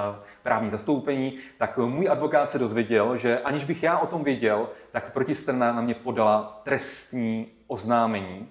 právní 0.44 0.70
zastoupení, 0.70 1.38
tak 1.58 1.78
můj 1.78 2.10
advokát 2.10 2.52
se 2.52 2.60
dozvěděl, 2.60 3.18
že 3.18 3.40
aniž 3.40 3.64
bych 3.64 3.84
já 3.84 3.98
o 3.98 4.08
tom 4.08 4.24
věděl, 4.24 4.70
tak 4.92 5.14
protistrana 5.14 5.74
na 5.74 5.82
mě 5.82 5.94
podala 5.94 6.62
trestní 6.64 7.48
oznámení 7.68 8.50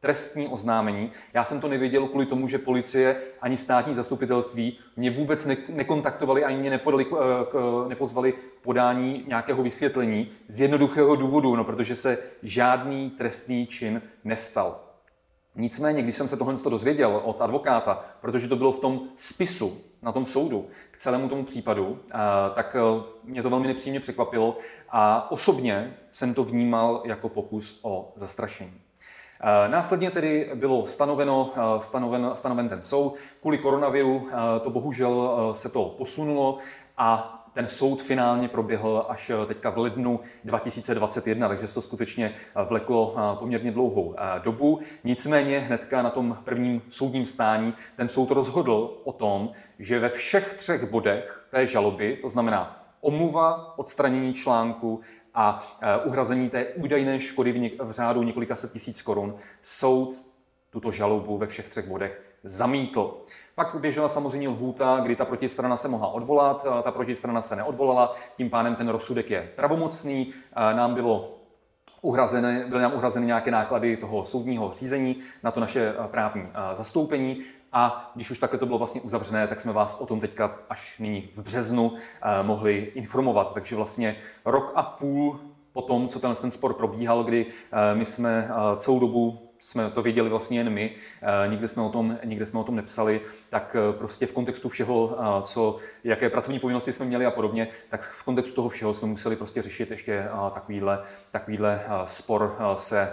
trestní 0.00 0.48
oznámení. 0.48 1.12
Já 1.34 1.44
jsem 1.44 1.60
to 1.60 1.68
nevěděl 1.68 2.08
kvůli 2.08 2.26
tomu, 2.26 2.48
že 2.48 2.58
policie 2.58 3.16
ani 3.40 3.56
státní 3.56 3.94
zastupitelství 3.94 4.78
mě 4.96 5.10
vůbec 5.10 5.46
ne- 5.46 5.56
nekontaktovali, 5.68 6.44
ani 6.44 6.58
mě 6.58 6.70
nepodali, 6.70 7.04
k, 7.04 7.08
k, 7.50 7.84
nepozvali 7.88 8.34
podání 8.62 9.24
nějakého 9.26 9.62
vysvětlení 9.62 10.28
z 10.48 10.60
jednoduchého 10.60 11.16
důvodu, 11.16 11.56
no, 11.56 11.64
protože 11.64 11.96
se 11.96 12.18
žádný 12.42 13.10
trestný 13.10 13.66
čin 13.66 14.02
nestal. 14.24 14.80
Nicméně, 15.54 16.02
když 16.02 16.16
jsem 16.16 16.28
se 16.28 16.36
tohle 16.36 16.54
dozvěděl 16.70 17.20
od 17.24 17.40
advokáta, 17.40 18.04
protože 18.20 18.48
to 18.48 18.56
bylo 18.56 18.72
v 18.72 18.80
tom 18.80 19.00
spisu 19.16 19.80
na 20.02 20.12
tom 20.12 20.26
soudu 20.26 20.68
k 20.90 20.96
celému 20.96 21.28
tomu 21.28 21.44
případu, 21.44 21.98
tak 22.54 22.76
e, 22.76 22.80
mě 23.24 23.42
to 23.42 23.50
velmi 23.50 23.66
nepříjemně 23.66 24.00
překvapilo 24.00 24.58
a 24.90 25.30
osobně 25.30 25.96
jsem 26.10 26.34
to 26.34 26.44
vnímal 26.44 27.02
jako 27.04 27.28
pokus 27.28 27.80
o 27.82 28.12
zastrašení. 28.16 28.80
Eh, 29.42 29.68
následně 29.68 30.10
tedy 30.10 30.50
bylo 30.54 30.86
stanoveno, 30.86 31.50
eh, 31.56 31.80
stanoven, 31.80 32.30
stanoven 32.34 32.68
ten 32.68 32.82
soud. 32.82 33.16
Kvůli 33.40 33.58
koronaviru 33.58 34.28
eh, 34.28 34.60
to 34.60 34.70
bohužel 34.70 35.30
se 35.52 35.68
to 35.68 35.94
posunulo 35.98 36.58
a 36.98 37.36
ten 37.54 37.66
soud 37.66 38.02
finálně 38.02 38.48
proběhl 38.48 39.06
až 39.08 39.30
teďka 39.46 39.70
v 39.70 39.78
lednu 39.78 40.20
2021, 40.44 41.48
takže 41.48 41.66
se 41.66 41.74
to 41.74 41.80
skutečně 41.80 42.34
vleklo 42.68 43.14
poměrně 43.38 43.72
dlouhou 43.72 44.14
dobu. 44.42 44.80
Nicméně 45.04 45.58
hnedka 45.58 46.02
na 46.02 46.10
tom 46.10 46.38
prvním 46.44 46.82
soudním 46.90 47.26
stání 47.26 47.74
ten 47.96 48.08
soud 48.08 48.30
rozhodl 48.30 49.00
o 49.04 49.12
tom, 49.12 49.50
že 49.78 49.98
ve 49.98 50.08
všech 50.08 50.54
třech 50.54 50.90
bodech 50.90 51.46
té 51.50 51.66
žaloby, 51.66 52.18
to 52.22 52.28
znamená 52.28 52.80
omluva, 53.00 53.78
odstranění 53.78 54.34
článku 54.34 55.00
a 55.34 55.62
uhrazení 56.04 56.50
té 56.50 56.66
údajné 56.66 57.20
škody 57.20 57.52
v, 57.52 57.56
něk- 57.56 57.84
v 57.84 57.90
řádu 57.90 58.22
několika 58.22 58.56
set 58.56 58.72
tisíc 58.72 59.02
korun, 59.02 59.34
soud 59.62 60.24
tuto 60.70 60.90
žalobu 60.90 61.38
ve 61.38 61.46
všech 61.46 61.68
třech 61.68 61.88
bodech 61.88 62.22
zamítl. 62.42 63.16
Pak 63.54 63.76
běžela 63.80 64.08
samozřejmě 64.08 64.48
lhůta, 64.48 65.00
kdy 65.02 65.16
ta 65.16 65.24
protistrana 65.24 65.76
se 65.76 65.88
mohla 65.88 66.08
odvolat, 66.08 66.66
ta 66.82 66.92
protistrana 66.92 67.40
se 67.40 67.56
neodvolala, 67.56 68.12
tím 68.36 68.50
pádem 68.50 68.74
ten 68.74 68.88
rozsudek 68.88 69.30
je 69.30 69.52
pravomocný. 69.56 70.32
Nám 70.56 70.94
bylo 70.94 71.36
uhrazené, 72.02 72.64
byly 72.68 72.82
nám 72.82 72.94
uhrazeny 72.94 73.26
nějaké 73.26 73.50
náklady 73.50 73.96
toho 73.96 74.24
soudního 74.24 74.72
řízení 74.72 75.16
na 75.42 75.50
to 75.50 75.60
naše 75.60 75.94
právní 76.06 76.48
zastoupení. 76.72 77.40
A 77.72 78.12
když 78.14 78.30
už 78.30 78.38
takhle 78.38 78.58
to 78.58 78.66
bylo 78.66 78.78
vlastně 78.78 79.00
uzavřené, 79.00 79.46
tak 79.46 79.60
jsme 79.60 79.72
vás 79.72 80.00
o 80.00 80.06
tom 80.06 80.20
teďka 80.20 80.58
až 80.70 80.98
nyní 80.98 81.28
v 81.34 81.38
březnu 81.38 81.92
mohli 82.42 82.92
informovat. 82.94 83.54
Takže 83.54 83.76
vlastně 83.76 84.16
rok 84.44 84.72
a 84.74 84.82
půl 84.82 85.40
po 85.72 85.82
tom, 85.82 86.08
co 86.08 86.18
ten, 86.20 86.34
ten 86.34 86.50
spor 86.50 86.74
probíhal, 86.74 87.24
kdy 87.24 87.46
my 87.94 88.04
jsme 88.04 88.48
celou 88.78 89.00
dobu 89.00 89.50
jsme 89.60 89.90
to 89.90 90.02
věděli 90.02 90.28
vlastně 90.28 90.60
jen 90.60 90.70
my, 90.70 90.94
eh, 91.22 91.48
nikdy 91.48 91.68
jsme 91.68 91.82
o 91.82 91.88
tom, 91.88 92.18
nikdy 92.24 92.46
jsme 92.46 92.60
o 92.60 92.64
tom 92.64 92.76
nepsali, 92.76 93.20
tak 93.48 93.76
eh, 93.78 93.92
prostě 93.98 94.26
v 94.26 94.32
kontextu 94.32 94.68
všeho, 94.68 95.16
eh, 95.18 95.42
co, 95.42 95.76
jaké 96.04 96.30
pracovní 96.30 96.58
povinnosti 96.58 96.92
jsme 96.92 97.06
měli 97.06 97.26
a 97.26 97.30
podobně, 97.30 97.68
tak 97.88 98.02
v 98.02 98.22
kontextu 98.22 98.54
toho 98.54 98.68
všeho 98.68 98.94
jsme 98.94 99.08
museli 99.08 99.36
prostě 99.36 99.62
řešit 99.62 99.90
ještě 99.90 100.28
takovýhle, 100.54 101.02
takovýhle 101.30 101.82
spor 102.04 102.56
se 102.74 103.12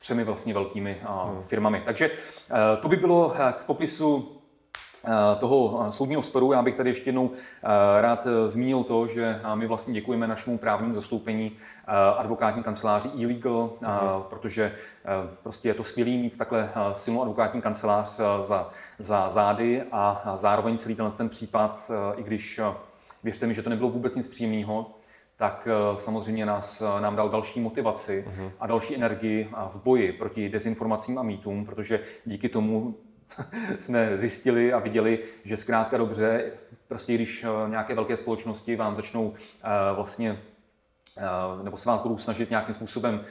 třemi 0.00 0.24
vlastně 0.24 0.54
velkými 0.54 1.00
firmami. 1.42 1.82
Takže 1.84 2.10
to 2.82 2.88
by 2.88 2.96
bylo 2.96 3.34
k 3.52 3.64
popisu 3.64 4.40
Eh, 5.04 5.36
toho 5.40 5.86
soudního 5.92 6.22
sporu. 6.22 6.52
Já 6.52 6.62
bych 6.62 6.74
tady 6.74 6.90
ještě 6.90 7.08
jednou 7.08 7.30
eh, 7.32 8.00
rád 8.00 8.26
zmínil 8.46 8.84
to, 8.84 9.06
že 9.06 9.40
my 9.54 9.66
vlastně 9.66 9.94
děkujeme 9.94 10.26
našemu 10.26 10.58
právnímu 10.58 10.94
zastoupení 10.94 11.52
advokátní 12.16 12.62
kanceláři 12.62 13.08
e-legal, 13.08 13.70
mhm. 13.80 13.90
protože 14.30 14.74
prostě 15.42 15.68
je 15.68 15.74
to 15.74 15.84
skvělý 15.84 16.18
mít 16.18 16.38
takhle 16.38 16.70
silnou 16.92 17.22
advokátní 17.22 17.62
kancelář 17.62 18.20
za, 18.40 18.70
za 18.98 19.28
zády 19.28 19.82
a 19.92 20.32
zároveň 20.34 20.78
celý 20.78 20.94
tenhle 20.94 21.16
ten 21.16 21.28
případ, 21.28 21.90
i 22.16 22.22
když 22.22 22.60
věřte 23.22 23.46
mi, 23.46 23.54
že 23.54 23.62
to 23.62 23.70
nebylo 23.70 23.90
vůbec 23.90 24.14
nic 24.14 24.28
příjemného, 24.28 24.86
tak 25.40 25.68
samozřejmě 25.94 26.46
nás, 26.46 26.82
nám 27.00 27.16
dal 27.16 27.28
další 27.28 27.60
motivaci 27.60 28.24
uh-huh. 28.28 28.50
a 28.60 28.66
další 28.66 28.94
energii 28.94 29.50
v 29.70 29.76
boji 29.76 30.12
proti 30.12 30.48
dezinformacím 30.48 31.18
a 31.18 31.22
mýtům, 31.22 31.66
protože 31.66 32.00
díky 32.24 32.48
tomu 32.48 32.94
jsme 33.78 34.16
zjistili 34.16 34.72
a 34.72 34.78
viděli, 34.78 35.18
že 35.44 35.56
zkrátka 35.56 35.96
dobře, 35.96 36.52
prostě 36.88 37.14
když 37.14 37.44
eh, 37.44 37.70
nějaké 37.70 37.94
velké 37.94 38.16
společnosti 38.16 38.76
vám 38.76 38.96
začnou 38.96 39.32
eh, 39.34 39.68
vlastně 39.94 40.42
eh, 41.18 41.62
nebo 41.62 41.76
se 41.76 41.88
vás 41.88 42.02
budou 42.02 42.18
snažit 42.18 42.50
nějakým 42.50 42.74
způsobem 42.74 43.24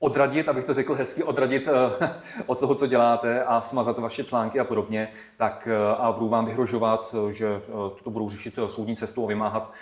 odradit, 0.00 0.48
abych 0.48 0.64
to 0.64 0.74
řekl 0.74 0.94
hezky, 0.94 1.22
odradit 1.22 1.68
eh, 1.68 2.10
od 2.46 2.60
toho, 2.60 2.74
co 2.74 2.86
děláte 2.86 3.44
a 3.44 3.60
smazat 3.60 3.98
vaše 3.98 4.24
články 4.24 4.60
a 4.60 4.64
podobně, 4.64 5.08
tak 5.36 5.68
eh, 5.70 5.96
a 5.96 6.12
budou 6.12 6.28
vám 6.28 6.46
vyhrožovat, 6.46 7.14
eh, 7.28 7.32
že 7.32 7.60
to 8.04 8.10
budou 8.10 8.30
řešit 8.30 8.58
soudní 8.68 8.96
cestou 8.96 9.24
a 9.24 9.28
vymáhat 9.28 9.72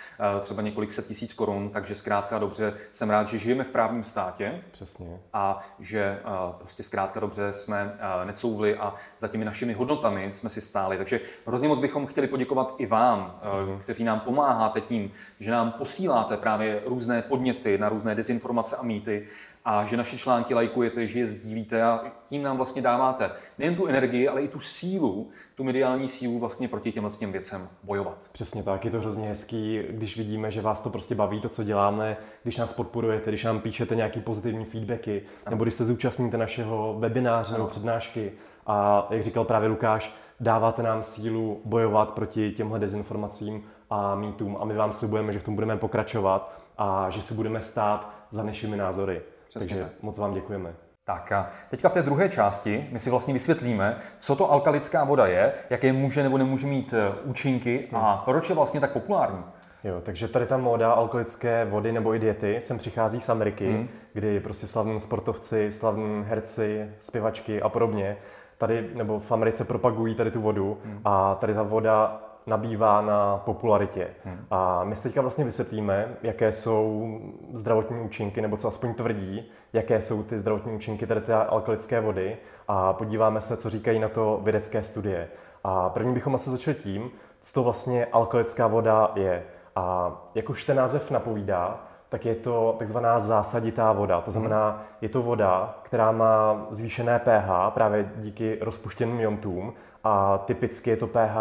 třeba 0.41 0.61
několik 0.61 0.91
set 0.91 1.07
tisíc 1.07 1.33
korun, 1.33 1.69
takže 1.69 1.95
zkrátka 1.95 2.39
dobře 2.39 2.73
jsem 2.91 3.09
rád, 3.09 3.27
že 3.27 3.37
žijeme 3.37 3.63
v 3.63 3.69
právním 3.69 4.03
státě. 4.03 4.61
Přesně. 4.71 5.19
A 5.33 5.59
že 5.79 6.19
prostě 6.57 6.83
zkrátka 6.83 7.19
dobře 7.19 7.53
jsme 7.53 7.97
necouvli 8.23 8.75
a 8.77 8.93
za 9.19 9.27
těmi 9.27 9.45
našimi 9.45 9.73
hodnotami 9.73 10.29
jsme 10.33 10.49
si 10.49 10.61
stáli. 10.61 10.97
Takže 10.97 11.19
hrozně 11.45 11.67
moc 11.67 11.79
bychom 11.79 12.05
chtěli 12.05 12.27
poděkovat 12.27 12.75
i 12.77 12.85
vám, 12.85 13.39
mm. 13.65 13.79
kteří 13.79 14.03
nám 14.03 14.19
pomáháte 14.19 14.81
tím, 14.81 15.11
že 15.39 15.51
nám 15.51 15.71
posíláte 15.71 16.37
právě 16.37 16.81
různé 16.85 17.21
podněty 17.21 17.77
na 17.77 17.89
různé 17.89 18.15
dezinformace 18.15 18.75
a 18.75 18.83
mýty 18.83 19.27
a 19.65 19.85
že 19.85 19.97
naše 19.97 20.17
články 20.17 20.53
lajkujete, 20.53 21.07
že 21.07 21.19
je 21.19 21.27
sdílíte 21.27 21.83
a 21.83 22.01
tím 22.25 22.43
nám 22.43 22.57
vlastně 22.57 22.81
dáváte 22.81 23.31
nejen 23.57 23.75
tu 23.75 23.87
energii, 23.87 24.27
ale 24.27 24.41
i 24.41 24.47
tu 24.47 24.59
sílu, 24.59 25.29
tu 25.55 25.63
mediální 25.63 26.07
sílu 26.07 26.39
vlastně 26.39 26.67
proti 26.67 26.91
těmhle 26.91 27.11
těm 27.11 27.31
věcem 27.31 27.69
bojovat. 27.83 28.29
Přesně 28.31 28.63
tak, 28.63 28.85
je 28.85 28.91
to 28.91 28.99
hrozně 28.99 29.27
hezký, 29.27 29.83
když 29.89 30.17
vidíme, 30.17 30.51
že 30.51 30.61
vás 30.61 30.81
to 30.81 30.89
prostě 30.89 31.15
baví, 31.15 31.41
to, 31.41 31.49
co 31.49 31.63
děláme, 31.63 32.17
když 32.43 32.57
nás 32.57 32.73
podporujete, 32.73 33.31
když 33.31 33.43
nám 33.43 33.59
píšete 33.59 33.95
nějaký 33.95 34.21
pozitivní 34.21 34.65
feedbacky, 34.65 35.21
ano. 35.45 35.51
nebo 35.51 35.63
když 35.63 35.75
se 35.75 35.85
zúčastníte 35.85 36.37
našeho 36.37 36.95
webináře 36.99 37.53
nebo 37.53 37.67
přednášky 37.67 38.31
a 38.67 39.07
jak 39.09 39.23
říkal 39.23 39.45
právě 39.45 39.69
Lukáš, 39.69 40.15
dáváte 40.39 40.83
nám 40.83 41.03
sílu 41.03 41.61
bojovat 41.65 42.11
proti 42.11 42.51
těmhle 42.51 42.79
dezinformacím 42.79 43.63
a 43.89 44.15
mýtům 44.15 44.57
a 44.59 44.65
my 44.65 44.73
vám 44.73 44.93
slibujeme, 44.93 45.33
že 45.33 45.39
v 45.39 45.43
tom 45.43 45.55
budeme 45.55 45.77
pokračovat 45.77 46.59
a 46.77 47.09
že 47.09 47.21
se 47.21 47.33
budeme 47.33 47.61
stát 47.61 48.13
za 48.31 48.43
našimi 48.43 48.77
názory. 48.77 49.21
Přesně 49.49 49.67
Takže 49.67 49.83
tak. 49.83 50.03
moc 50.03 50.17
vám 50.17 50.33
děkujeme. 50.33 50.73
Tak 51.05 51.31
a 51.31 51.49
teďka 51.69 51.89
v 51.89 51.93
té 51.93 52.01
druhé 52.01 52.29
části 52.29 52.87
my 52.91 52.99
si 52.99 53.09
vlastně 53.09 53.33
vysvětlíme, 53.33 53.97
co 54.19 54.35
to 54.35 54.51
alkalická 54.51 55.03
voda 55.03 55.27
je, 55.27 55.53
jaké 55.69 55.93
může 55.93 56.23
nebo 56.23 56.37
nemůže 56.37 56.67
mít 56.67 56.93
eh, 56.93 57.13
účinky 57.23 57.87
a 57.93 58.21
proč 58.25 58.49
je 58.49 58.55
vlastně 58.55 58.79
tak 58.79 58.91
populární. 58.91 59.43
Jo, 59.83 60.01
takže 60.03 60.27
tady 60.27 60.45
ta 60.45 60.57
móda 60.57 60.91
alkoholické 60.91 61.65
vody 61.65 61.91
nebo 61.91 62.15
i 62.15 62.19
diety 62.19 62.61
sem 62.61 62.77
přichází 62.77 63.21
z 63.21 63.29
Ameriky, 63.29 63.71
hmm. 63.71 63.87
kdy 64.13 64.39
prostě 64.39 64.67
slavní 64.67 64.99
sportovci, 64.99 65.71
slavní 65.71 66.23
herci, 66.27 66.91
zpěvačky 66.99 67.61
a 67.61 67.69
podobně 67.69 68.17
tady 68.59 68.89
nebo 68.93 69.19
v 69.19 69.31
Americe 69.31 69.65
propagují 69.65 70.15
tady 70.15 70.31
tu 70.31 70.41
vodu 70.41 70.77
hmm. 70.85 71.01
a 71.05 71.35
tady 71.35 71.53
ta 71.53 71.63
voda 71.63 72.21
nabývá 72.47 73.01
na 73.01 73.37
popularitě. 73.37 74.07
Hmm. 74.25 74.45
A 74.51 74.83
my 74.83 74.95
si 74.95 75.03
teďka 75.03 75.21
vlastně 75.21 75.45
vysvětlíme, 75.45 76.17
jaké 76.23 76.51
jsou 76.51 77.17
zdravotní 77.53 78.01
účinky, 78.01 78.41
nebo 78.41 78.57
co 78.57 78.67
aspoň 78.67 78.93
tvrdí, 78.93 79.51
jaké 79.73 80.01
jsou 80.01 80.23
ty 80.23 80.39
zdravotní 80.39 80.71
účinky 80.73 81.07
tady 81.07 81.21
té 81.21 81.35
alkalické 81.35 82.01
vody 82.01 82.37
a 82.67 82.93
podíváme 82.93 83.41
se, 83.41 83.57
co 83.57 83.69
říkají 83.69 83.99
na 83.99 84.09
to 84.09 84.39
vědecké 84.43 84.83
studie. 84.83 85.27
A 85.63 85.89
první 85.89 86.13
bychom 86.13 86.35
asi 86.35 86.49
začali 86.49 86.75
tím, 86.75 87.11
co 87.41 87.53
to 87.53 87.63
vlastně 87.63 88.05
alkalická 88.05 88.67
voda 88.67 89.11
je. 89.15 89.43
A 89.75 90.11
jak 90.35 90.49
už 90.49 90.65
ten 90.65 90.77
název 90.77 91.11
napovídá, 91.11 91.88
tak 92.09 92.25
je 92.25 92.35
to 92.35 92.75
takzvaná 92.79 93.19
zásaditá 93.19 93.91
voda. 93.91 94.21
To 94.21 94.31
znamená, 94.31 94.83
je 95.01 95.09
to 95.09 95.21
voda, 95.21 95.79
která 95.83 96.11
má 96.11 96.67
zvýšené 96.69 97.19
pH 97.19 97.73
právě 97.73 98.11
díky 98.15 98.57
rozpuštěným 98.61 99.19
jontům 99.19 99.73
a 100.03 100.37
typicky 100.37 100.89
je 100.89 100.97
to 100.97 101.07
pH 101.07 101.37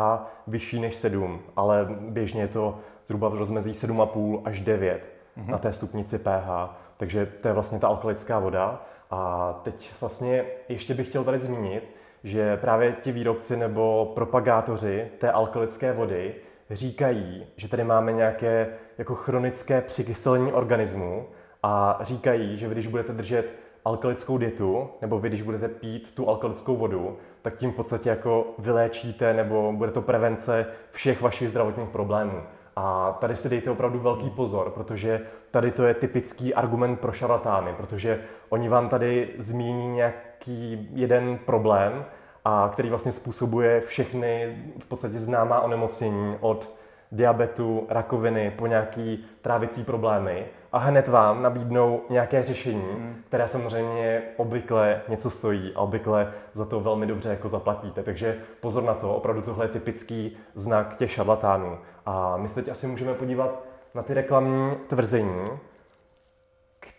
vyšší 0.47 0.81
než 0.81 0.97
7, 0.97 1.41
ale 1.57 1.87
běžně 1.91 2.41
je 2.41 2.49
to 2.49 2.79
zhruba 3.07 3.29
v 3.29 3.35
rozmezí 3.35 3.73
7,5 3.73 4.43
až 4.45 4.61
9 4.61 5.09
mm-hmm. 5.39 5.51
na 5.51 5.59
té 5.59 5.73
stupnici 5.73 6.19
pH. 6.19 6.71
Takže 6.97 7.27
to 7.27 7.49
je 7.49 7.55
vlastně 7.55 7.79
ta 7.79 7.89
alkalická 7.89 8.39
voda. 8.39 8.83
A 9.11 9.53
teď 9.63 9.93
vlastně 10.01 10.45
ještě 10.69 10.95
bych 10.95 11.09
chtěl 11.09 11.25
tady 11.25 11.39
zmínit, 11.39 11.95
že 12.25 12.57
právě 12.57 12.93
ti 12.93 13.13
výrobci 13.13 13.57
nebo 13.57 14.13
propagátoři 14.15 15.09
té 15.19 15.33
alkalické 15.33 15.93
vody 15.93 16.35
říkají, 16.71 17.47
že 17.57 17.69
tady 17.69 17.85
máme 17.85 18.13
nějaké 18.13 18.69
jako 18.99 19.15
chronické 19.15 19.81
přikyselení 19.81 20.53
organismu 20.53 21.27
a 21.63 21.99
říkají, 22.03 22.57
že 22.57 22.69
když 22.69 22.87
budete 22.87 23.13
držet 23.13 23.53
alkalickou 23.85 24.39
dietu, 24.39 24.89
nebo 25.01 25.19
vy, 25.19 25.29
když 25.29 25.43
budete 25.43 25.69
pít 25.69 26.15
tu 26.15 26.29
alkalickou 26.29 26.77
vodu, 26.77 27.17
tak 27.43 27.57
tím 27.57 27.73
v 27.73 27.77
podstatě 27.77 28.09
jako 28.09 28.47
vyléčíte, 28.59 29.35
nebo 29.35 29.73
bude 29.73 29.91
to 29.91 30.03
prevence 30.03 30.67
všech 30.91 31.21
vašich 31.21 31.49
zdravotních 31.49 31.89
problémů. 31.89 32.43
A 32.77 33.17
tady 33.21 33.37
si 33.37 33.49
dejte 33.49 33.71
opravdu 33.71 33.99
velký 33.99 34.31
pozor, 34.31 34.71
protože 34.71 35.21
tady 35.51 35.71
to 35.71 35.85
je 35.85 35.95
typický 35.95 36.55
argument 36.55 37.01
pro 37.01 37.13
šarlatány, 37.13 37.75
protože 37.77 38.21
oni 38.49 38.69
vám 38.69 38.89
tady 38.89 39.35
zmíní 39.39 39.89
nějaký 39.89 40.89
jeden 40.93 41.39
problém, 41.39 42.05
a 42.49 42.71
který 42.73 42.89
vlastně 42.89 43.13
způsobuje 43.13 43.81
všechny 43.81 44.57
v 44.83 44.87
podstatě 44.87 45.19
známá 45.19 45.61
onemocnění 45.61 46.37
od 46.41 46.77
diabetu, 47.13 47.87
rakoviny 47.89 48.53
po 48.59 48.67
nějaký 48.67 49.25
trávicí 49.43 49.85
problémy 49.85 50.47
a 50.73 50.79
hned 50.79 51.09
vám 51.09 51.43
nabídnou 51.43 52.01
nějaké 52.11 52.43
řešení, 52.43 52.93
mm. 52.99 53.15
které 53.27 53.49
samozřejmě 53.49 54.23
obvykle 54.37 55.01
něco 55.09 55.31
stojí 55.31 55.73
a 55.75 55.81
obvykle 55.81 56.33
za 56.53 56.65
to 56.65 56.81
velmi 56.81 57.07
dobře 57.07 57.29
jako 57.29 57.49
zaplatíte. 57.49 58.03
Takže 58.03 58.39
pozor 58.61 58.83
na 58.83 58.95
to, 58.95 59.15
opravdu 59.15 59.43
tohle 59.43 59.65
je 59.65 59.69
typický 59.69 60.37
znak 60.55 60.97
těch 60.97 61.11
šarlatánů. 61.11 61.79
A 62.07 62.37
my 62.37 62.49
se 62.49 62.55
teď 62.55 62.69
asi 62.69 62.87
můžeme 62.87 63.15
podívat 63.15 63.63
na 63.95 64.03
ty 64.03 64.15
reklamní 64.15 64.73
tvrzení, 64.87 65.45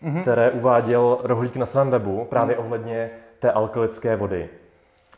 mhm. 0.00 0.22
které 0.22 0.50
uváděl 0.50 1.18
Rohlík 1.22 1.56
na 1.56 1.66
svém 1.66 1.90
webu 1.90 2.24
právě 2.24 2.56
mm. 2.56 2.64
ohledně 2.64 3.10
té 3.38 3.52
alkalické 3.52 4.16
vody. 4.16 4.48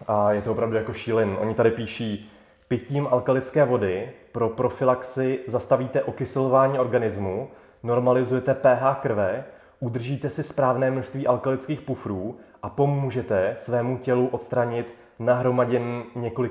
A 0.09 0.32
je 0.32 0.42
to 0.42 0.52
opravdu 0.52 0.76
jako 0.76 0.92
šílen. 0.92 1.37
Oni 1.40 1.54
tady 1.54 1.71
píší, 1.71 2.32
pitím 2.68 3.09
alkalické 3.11 3.64
vody 3.64 4.11
pro 4.32 4.49
profilaxi 4.49 5.40
zastavíte 5.47 6.02
okyselování 6.02 6.78
organismu, 6.78 7.50
normalizujete 7.82 8.54
pH 8.54 8.99
krve, 9.02 9.44
udržíte 9.80 10.30
si 10.30 10.42
správné 10.42 10.90
množství 10.90 11.26
alkalických 11.26 11.80
pufrů 11.80 12.38
a 12.62 12.68
pomůžete 12.68 13.54
svému 13.56 13.99
tělu 13.99 14.26
odstranit 14.26 14.94
nahromaděn 15.18 16.02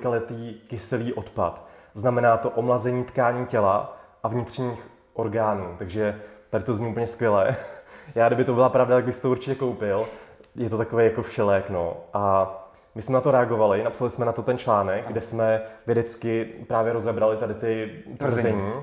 letý 0.03 0.53
kyselý 0.67 1.13
odpad. 1.13 1.67
Znamená 1.93 2.37
to 2.37 2.49
omlazení 2.49 3.03
tkání 3.03 3.45
těla 3.45 3.97
a 4.23 4.27
vnitřních 4.27 4.89
orgánů. 5.13 5.75
Takže 5.77 6.21
tady 6.49 6.63
to 6.63 6.75
zní 6.75 6.87
úplně 6.87 7.07
skvěle. 7.07 7.55
Já, 8.15 8.27
kdyby 8.27 8.43
to 8.43 8.53
byla 8.53 8.69
pravda, 8.69 8.95
tak 8.95 9.05
bys 9.05 9.19
to 9.19 9.31
určitě 9.31 9.55
koupil. 9.55 10.07
Je 10.55 10.69
to 10.69 10.77
takový 10.77 11.05
jako 11.05 11.21
všelék, 11.21 11.69
no. 11.69 11.97
A 12.13 12.51
my 12.95 13.01
jsme 13.01 13.13
na 13.13 13.21
to 13.21 13.31
reagovali, 13.31 13.83
napsali 13.83 14.11
jsme 14.11 14.25
na 14.25 14.31
to 14.31 14.41
ten 14.41 14.57
článek, 14.57 15.07
kde 15.07 15.21
jsme 15.21 15.61
vědecky 15.87 16.45
právě 16.67 16.93
rozebrali 16.93 17.37
tady 17.37 17.53
ty 17.53 18.03
tvrzení. 18.17 18.73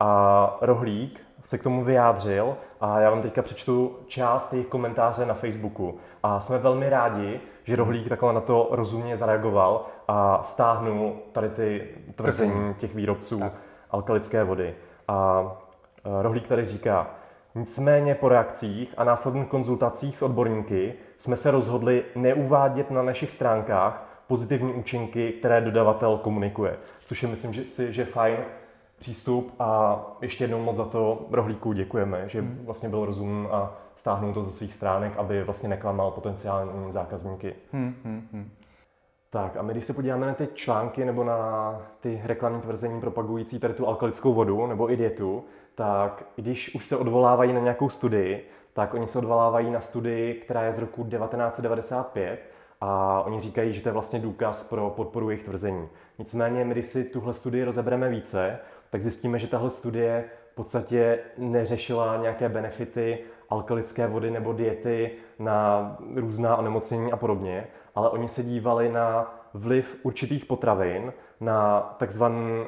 A 0.00 0.58
Rohlík 0.60 1.20
se 1.44 1.58
k 1.58 1.62
tomu 1.62 1.84
vyjádřil 1.84 2.56
a 2.80 3.00
já 3.00 3.10
vám 3.10 3.22
teďka 3.22 3.42
přečtu 3.42 3.98
část 4.06 4.52
jejich 4.52 4.66
komentáře 4.66 5.26
na 5.26 5.34
Facebooku. 5.34 5.98
A 6.22 6.40
jsme 6.40 6.58
velmi 6.58 6.88
rádi, 6.88 7.40
že 7.64 7.76
Rohlík 7.76 8.08
takhle 8.08 8.32
na 8.32 8.40
to 8.40 8.68
rozumně 8.70 9.16
zareagoval 9.16 9.86
a 10.08 10.40
stáhnul 10.42 11.16
tady 11.32 11.48
ty 11.48 11.88
tvrzení 12.14 12.74
těch 12.74 12.94
výrobců 12.94 13.40
tak. 13.40 13.52
alkalické 13.90 14.44
vody. 14.44 14.74
A 15.08 15.42
e, 16.04 16.22
Rohlík 16.22 16.48
tady 16.48 16.64
říká, 16.64 17.10
Nicméně 17.54 18.14
po 18.14 18.28
reakcích 18.28 18.94
a 18.96 19.04
následných 19.04 19.46
konzultacích 19.46 20.16
s 20.16 20.22
odborníky 20.22 20.94
jsme 21.18 21.36
se 21.36 21.50
rozhodli 21.50 22.04
neuvádět 22.16 22.90
na 22.90 23.02
našich 23.02 23.30
stránkách 23.30 24.22
pozitivní 24.26 24.72
účinky, 24.72 25.32
které 25.32 25.60
dodavatel 25.60 26.18
komunikuje. 26.18 26.76
Což 27.06 27.22
je, 27.22 27.28
myslím, 27.28 27.52
že, 27.52 27.64
si, 27.64 27.92
že 27.92 28.04
fajn 28.04 28.36
přístup 28.98 29.54
a 29.58 30.00
ještě 30.20 30.44
jednou 30.44 30.62
moc 30.62 30.76
za 30.76 30.84
to 30.84 31.26
Rohlíku 31.30 31.72
děkujeme, 31.72 32.28
že 32.28 32.40
hmm. 32.40 32.60
vlastně 32.64 32.88
byl 32.88 33.04
rozumný 33.04 33.48
a 33.50 33.72
stáhnul 33.96 34.34
to 34.34 34.42
ze 34.42 34.50
svých 34.50 34.74
stránek, 34.74 35.12
aby 35.16 35.44
vlastně 35.44 35.68
neklamal 35.68 36.10
potenciální 36.10 36.92
zákazníky. 36.92 37.54
Hmm, 37.72 37.94
hmm, 38.04 38.28
hmm. 38.32 38.50
Tak 39.30 39.56
a 39.56 39.62
my 39.62 39.72
když 39.72 39.86
se 39.86 39.92
podíváme 39.92 40.26
na 40.26 40.34
ty 40.34 40.48
články 40.54 41.04
nebo 41.04 41.24
na 41.24 41.80
ty 42.00 42.20
reklamní 42.24 42.60
tvrzení 42.60 43.00
propagující 43.00 43.58
tady 43.58 43.74
tu 43.74 43.86
alkalickou 43.86 44.34
vodu 44.34 44.66
nebo 44.66 44.92
i 44.92 44.96
dietu, 44.96 45.44
tak 45.80 46.24
když 46.36 46.74
už 46.74 46.86
se 46.86 46.96
odvolávají 46.96 47.52
na 47.52 47.60
nějakou 47.60 47.88
studii, 47.88 48.48
tak 48.72 48.94
oni 48.94 49.06
se 49.06 49.18
odvolávají 49.18 49.70
na 49.70 49.80
studii, 49.80 50.34
která 50.34 50.62
je 50.62 50.72
z 50.72 50.78
roku 50.78 51.04
1995 51.04 52.40
a 52.80 53.22
oni 53.22 53.40
říkají, 53.40 53.72
že 53.72 53.80
to 53.80 53.88
je 53.88 53.92
vlastně 53.92 54.18
důkaz 54.18 54.64
pro 54.64 54.90
podporu 54.90 55.30
jejich 55.30 55.44
tvrzení. 55.44 55.88
Nicméně, 56.18 56.64
my 56.64 56.74
když 56.74 56.86
si 56.86 57.04
tuhle 57.04 57.34
studii 57.34 57.64
rozebereme 57.64 58.08
více, 58.08 58.58
tak 58.90 59.02
zjistíme, 59.02 59.38
že 59.38 59.46
tahle 59.46 59.70
studie 59.70 60.24
v 60.52 60.54
podstatě 60.54 61.18
neřešila 61.38 62.16
nějaké 62.16 62.48
benefity 62.48 63.18
alkalické 63.50 64.06
vody 64.06 64.30
nebo 64.30 64.52
diety 64.52 65.10
na 65.38 65.96
různá 66.14 66.56
onemocnění 66.56 67.12
a 67.12 67.16
podobně, 67.16 67.66
ale 67.94 68.10
oni 68.10 68.28
se 68.28 68.42
dívali 68.42 68.92
na 68.92 69.34
vliv 69.54 69.96
určitých 70.02 70.44
potravin 70.44 71.12
na 71.40 71.80
takzvaný 71.98 72.60
uh, 72.60 72.66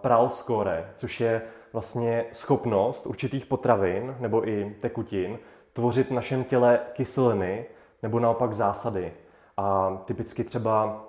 PRAL 0.00 0.30
score, 0.30 0.90
což 0.94 1.20
je 1.20 1.42
vlastně 1.72 2.24
schopnost 2.32 3.06
určitých 3.06 3.46
potravin 3.46 4.16
nebo 4.20 4.48
i 4.48 4.76
tekutin 4.80 5.38
tvořit 5.72 6.10
v 6.10 6.14
našem 6.14 6.44
těle 6.44 6.80
kyseliny 6.92 7.64
nebo 8.02 8.20
naopak 8.20 8.54
zásady. 8.54 9.12
A 9.56 9.96
typicky 10.04 10.44
třeba 10.44 11.04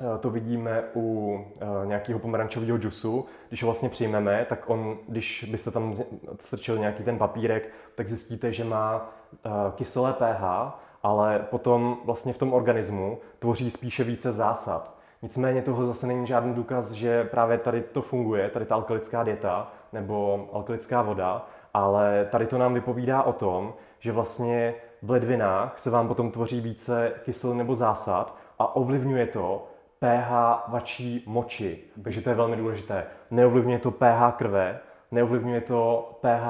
eh, 0.00 0.18
to 0.18 0.30
vidíme 0.30 0.84
u 0.94 1.38
eh, 1.60 1.86
nějakého 1.86 2.18
pomerančového 2.18 2.78
džusu. 2.78 3.26
Když 3.48 3.62
ho 3.62 3.66
vlastně 3.66 3.88
přijmeme, 3.88 4.46
tak 4.48 4.70
on, 4.70 4.98
když 5.08 5.44
byste 5.50 5.70
tam 5.70 5.94
strčili 6.40 6.80
nějaký 6.80 7.04
ten 7.04 7.18
papírek, 7.18 7.68
tak 7.94 8.08
zjistíte, 8.08 8.52
že 8.52 8.64
má 8.64 9.10
eh, 9.32 9.50
kyselé 9.74 10.12
pH, 10.12 10.72
ale 11.02 11.38
potom 11.38 11.98
vlastně 12.04 12.32
v 12.32 12.38
tom 12.38 12.52
organismu 12.52 13.18
tvoří 13.38 13.70
spíše 13.70 14.04
více 14.04 14.32
zásad. 14.32 14.91
Nicméně 15.22 15.62
tohle 15.62 15.86
zase 15.86 16.06
není 16.06 16.26
žádný 16.26 16.54
důkaz, 16.54 16.90
že 16.90 17.24
právě 17.24 17.58
tady 17.58 17.82
to 17.82 18.02
funguje, 18.02 18.50
tady 18.50 18.64
ta 18.64 18.74
alkalická 18.74 19.22
dieta 19.24 19.72
nebo 19.92 20.48
alkalická 20.52 21.02
voda, 21.02 21.46
ale 21.74 22.28
tady 22.30 22.46
to 22.46 22.58
nám 22.58 22.74
vypovídá 22.74 23.22
o 23.22 23.32
tom, 23.32 23.74
že 23.98 24.12
vlastně 24.12 24.74
v 25.02 25.10
ledvinách 25.10 25.78
se 25.80 25.90
vám 25.90 26.08
potom 26.08 26.30
tvoří 26.30 26.60
více 26.60 27.12
kyselin 27.24 27.58
nebo 27.58 27.74
zásad 27.74 28.36
a 28.58 28.76
ovlivňuje 28.76 29.26
to 29.26 29.66
pH 29.98 30.30
vaší 30.68 31.24
moči. 31.26 31.78
Takže 32.04 32.20
to 32.20 32.28
je 32.28 32.34
velmi 32.34 32.56
důležité. 32.56 33.06
Neovlivňuje 33.30 33.78
to 33.78 33.90
pH 33.90 34.32
krve, 34.36 34.80
neovlivňuje 35.12 35.60
to 35.60 36.10
pH 36.20 36.46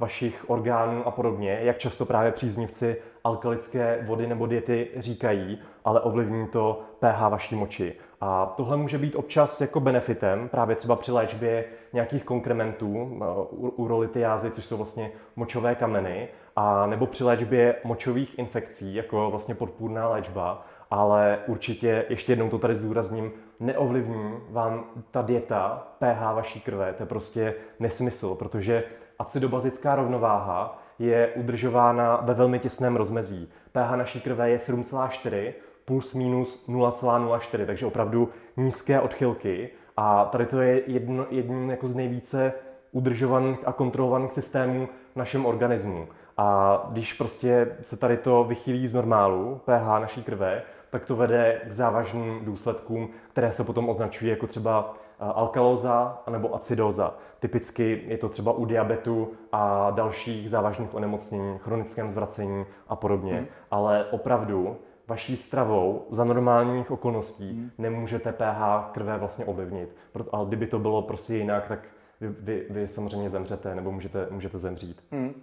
vašich 0.00 0.44
orgánů 0.50 1.06
a 1.06 1.10
podobně, 1.10 1.58
jak 1.62 1.78
často 1.78 2.04
právě 2.04 2.32
příznivci 2.32 3.02
alkalické 3.24 4.04
vody 4.06 4.26
nebo 4.26 4.46
diety 4.46 4.88
říkají, 4.96 5.58
ale 5.84 6.00
ovlivní 6.00 6.46
to 6.46 6.80
pH 6.98 7.20
vaší 7.20 7.54
moči. 7.54 7.94
A 8.20 8.54
tohle 8.56 8.76
může 8.76 8.98
být 8.98 9.14
občas 9.14 9.60
jako 9.60 9.80
benefitem, 9.80 10.48
právě 10.48 10.76
třeba 10.76 10.96
při 10.96 11.12
léčbě 11.12 11.64
nějakých 11.92 12.24
konkrementů, 12.24 13.20
urolitiázy, 13.50 14.50
což 14.50 14.66
jsou 14.66 14.76
vlastně 14.76 15.10
močové 15.36 15.74
kameny, 15.74 16.28
a 16.56 16.86
nebo 16.86 17.06
při 17.06 17.24
léčbě 17.24 17.74
močových 17.84 18.38
infekcí, 18.38 18.94
jako 18.94 19.30
vlastně 19.30 19.54
podpůrná 19.54 20.08
léčba, 20.08 20.66
ale 20.90 21.38
určitě, 21.46 22.04
ještě 22.08 22.32
jednou 22.32 22.48
to 22.48 22.58
tady 22.58 22.76
zdůrazním, 22.76 23.32
neovlivní 23.60 24.32
vám 24.50 24.84
ta 25.10 25.22
dieta 25.22 25.88
pH 25.98 26.34
vaší 26.34 26.60
krve, 26.60 26.92
to 26.92 27.02
je 27.02 27.06
prostě 27.06 27.54
nesmysl, 27.80 28.34
protože 28.34 28.84
acidobazická 29.18 29.94
rovnováha 29.94 30.82
je 30.98 31.32
udržována 31.34 32.16
ve 32.16 32.34
velmi 32.34 32.58
těsném 32.58 32.96
rozmezí. 32.96 33.52
pH 33.72 33.96
naší 33.96 34.20
krve 34.20 34.50
je 34.50 34.58
7,4 34.58 35.52
plus 35.84 36.14
minus 36.14 36.68
0,04, 36.68 37.66
takže 37.66 37.86
opravdu 37.86 38.28
nízké 38.56 39.00
odchylky. 39.00 39.70
A 39.96 40.24
tady 40.24 40.46
to 40.46 40.60
je 40.60 40.82
jedno, 40.86 41.26
jedním 41.30 41.70
jako 41.70 41.88
z 41.88 41.94
nejvíce 41.96 42.52
udržovaných 42.92 43.58
a 43.68 43.72
kontrolovaných 43.72 44.32
systémů 44.32 44.88
v 45.12 45.16
našem 45.16 45.46
organismu. 45.46 46.08
A 46.36 46.80
když 46.90 47.12
prostě 47.12 47.76
se 47.82 47.96
tady 47.96 48.16
to 48.16 48.44
vychýlí 48.44 48.86
z 48.86 48.94
normálu, 48.94 49.60
pH 49.64 50.00
naší 50.00 50.22
krve, 50.22 50.62
tak 50.90 51.04
to 51.04 51.16
vede 51.16 51.60
k 51.68 51.72
závažným 51.72 52.44
důsledkům, 52.44 53.08
které 53.32 53.52
se 53.52 53.64
potom 53.64 53.88
označují 53.88 54.30
jako 54.30 54.46
třeba 54.46 54.94
alkalóza 55.20 56.22
nebo 56.30 56.54
acidóza. 56.54 57.14
Typicky 57.40 58.02
je 58.06 58.18
to 58.18 58.28
třeba 58.28 58.52
u 58.52 58.64
diabetu 58.64 59.32
a 59.52 59.90
dalších 59.90 60.50
závažných 60.50 60.94
onemocnění, 60.94 61.58
chronickém 61.58 62.10
zvracení 62.10 62.66
a 62.88 62.96
podobně. 62.96 63.34
Hmm. 63.34 63.46
Ale 63.70 64.04
opravdu 64.10 64.76
vaší 65.08 65.36
stravou 65.36 66.06
za 66.10 66.24
normálních 66.24 66.90
okolností 66.90 67.52
hmm. 67.52 67.70
nemůžete 67.78 68.32
pH 68.32 68.90
krve 68.92 69.18
vlastně 69.18 69.44
ovlivnit. 69.44 69.96
Ale 70.32 70.46
kdyby 70.46 70.66
to 70.66 70.78
bylo 70.78 71.02
prostě 71.02 71.36
jinak, 71.36 71.68
tak 71.68 71.78
vy, 72.20 72.28
vy, 72.28 72.66
vy 72.70 72.88
samozřejmě 72.88 73.30
zemřete 73.30 73.74
nebo 73.74 73.92
můžete, 73.92 74.26
můžete 74.30 74.58
zemřít. 74.58 75.04
Hmm. 75.10 75.42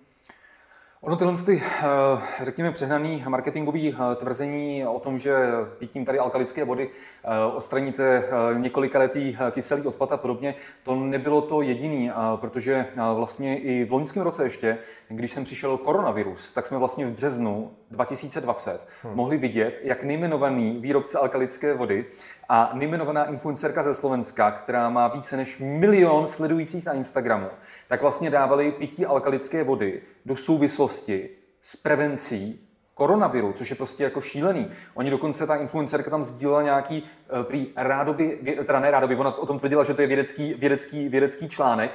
Ono 1.04 1.16
tyhle, 1.16 1.38
ty, 1.46 1.64
eh, 1.84 1.86
řekněme, 2.42 2.72
přehnaný 2.72 3.24
marketingový 3.28 3.90
eh, 3.90 4.16
tvrzení 4.16 4.86
o 4.86 5.00
tom, 5.00 5.18
že 5.18 5.36
pitím 5.78 6.06
tady 6.06 6.20
alkalické 6.20 6.64
vody 6.66 6.90
eh, 7.24 7.46
odstraníte 7.56 8.24
několikaletý 8.58 9.38
kyselý 9.52 9.82
odpad 9.82 10.12
a 10.12 10.18
podobně, 10.18 10.56
to 10.84 10.96
nebylo 10.96 11.42
to 11.42 11.62
jediný, 11.62 12.12
protože 12.36 12.86
vlastně 13.16 13.60
i 13.60 13.86
v 13.86 13.94
loňském 13.94 14.24
roce 14.24 14.44
ještě, 14.44 14.78
když 15.10 15.32
jsem 15.32 15.44
přišel 15.44 15.78
koronavirus, 15.78 16.52
tak 16.52 16.66
jsme 16.66 16.78
vlastně 16.78 17.06
v 17.06 17.12
březnu 17.12 17.72
2020 17.94 18.88
hmm. 19.04 19.16
mohli 19.16 19.38
vidět, 19.38 19.80
jak 19.84 20.04
nejmenovaný 20.04 20.78
výrobce 20.80 21.20
alkalické 21.20 21.74
vody 21.74 22.06
a 22.50 22.72
nejmenovaná 22.74 23.26
influencerka 23.26 23.84
ze 23.84 23.96
Slovenska, 23.96 24.52
která 24.52 24.90
má 24.90 25.08
více 25.08 25.38
než 25.38 25.58
milion 25.58 26.28
sledujících 26.28 26.86
na 26.86 26.94
Instagramu, 26.94 27.48
tak 27.88 28.02
vlastně 28.02 28.30
dávali 28.30 28.72
pití 28.72 29.06
alkalické 29.06 29.64
vody 29.64 30.02
do 30.26 30.36
souvislosti 30.36 31.30
s 31.62 31.76
prevencí 31.76 32.68
koronaviru, 32.94 33.54
což 33.54 33.70
je 33.70 33.76
prostě 33.76 34.04
jako 34.04 34.22
šílený. 34.22 34.72
Oni 34.94 35.10
dokonce, 35.10 35.48
ta 35.48 35.56
influencerka 35.56 36.10
tam 36.10 36.24
sdílela 36.24 36.62
nějaký 36.62 37.04
prý 37.44 37.68
rádoby, 37.76 38.40
teda 38.66 38.80
ne 38.80 38.92
rádoby, 38.92 39.16
ona 39.16 39.38
o 39.38 39.46
tom 39.46 39.60
tvrdila, 39.60 39.84
že 39.84 39.94
to 39.94 40.02
je 40.02 40.08
vědecký, 40.08 40.54
vědecký, 40.54 41.10
vědecký 41.10 41.50
článek, 41.50 41.92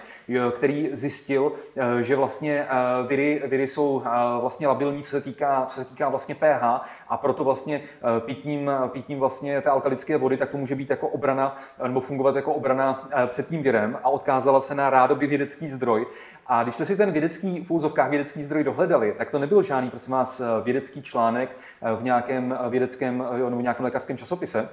který 0.56 0.90
zjistil, 0.92 1.42
uh, 1.42 1.98
že 2.00 2.16
vlastně 2.16 2.66
viry, 3.06 3.42
viry 3.46 3.66
jsou 3.66 4.02
vlastně 4.40 4.68
labilní, 4.68 5.02
co 5.02 5.10
se 5.10 5.20
týká, 5.20 5.64
co 5.66 5.80
se 5.80 5.88
týká 5.88 6.08
vlastně 6.08 6.34
pH 6.34 6.62
a 7.08 7.16
proto 7.16 7.44
vlastně 7.44 7.80
pitím, 8.20 8.70
pitím 8.88 9.18
vlastně 9.18 9.60
té 9.60 9.70
alkalické 9.70 10.16
vody, 10.16 10.36
tak 10.36 10.50
to 10.50 10.56
může 10.56 10.74
být 10.74 10.90
jako 10.90 11.08
obrana, 11.08 11.56
nebo 11.86 12.00
fungovat 12.00 12.36
jako 12.36 12.52
obrana 12.52 13.08
před 13.26 13.48
tím 13.48 13.62
virem 13.62 13.98
a 14.02 14.08
odkázala 14.08 14.60
se 14.60 14.74
na 14.74 14.90
rádoby 14.90 15.26
vědecký 15.26 15.68
zdroj. 15.68 16.06
A 16.46 16.62
když 16.62 16.74
jste 16.74 16.84
si 16.84 16.96
ten 16.96 17.12
vědecký, 17.12 17.60
v 17.64 17.70
úzovkách 17.70 18.10
vědecký 18.10 18.42
zdroj 18.42 18.64
dohledali, 18.64 19.14
tak 19.18 19.30
to 19.30 19.38
nebyl 19.38 19.62
žádný, 19.62 19.90
prosím 19.90 20.12
vás, 20.12 20.42
vědecký 20.62 21.02
článek 21.02 21.56
eh, 21.82 21.96
v 21.96 22.02
nějakém 22.02 22.58
eh, 22.66 22.70
vědeckém 22.70 23.24
eh, 23.32 23.50
nebo 23.50 23.60
nějakém 23.60 23.84
lékařském 23.84 24.16
časopise. 24.16 24.68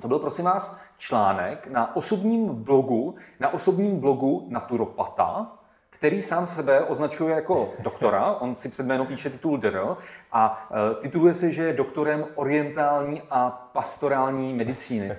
To 0.00 0.08
byl, 0.08 0.18
prosím 0.18 0.44
vás, 0.44 0.76
článek 0.98 1.66
na 1.66 1.96
osobním 1.96 2.48
blogu, 2.48 3.14
na 3.40 3.54
osobním 3.54 4.00
blogu 4.00 4.46
naturopata, 4.50 5.52
který 5.90 6.22
sám 6.22 6.46
sebe 6.46 6.80
označuje 6.80 7.34
jako 7.34 7.72
doktora, 7.78 8.32
on 8.32 8.56
si 8.56 8.68
před 8.68 8.86
jméno 8.86 9.04
píše 9.04 9.30
titul 9.30 9.58
DR 9.58 9.80
a 10.32 10.68
tituluje 11.00 11.34
se, 11.34 11.50
že 11.50 11.64
je 11.64 11.72
doktorem 11.72 12.26
orientální 12.34 13.22
a 13.30 13.50
pastorální 13.72 14.54
medicíny. 14.54 15.16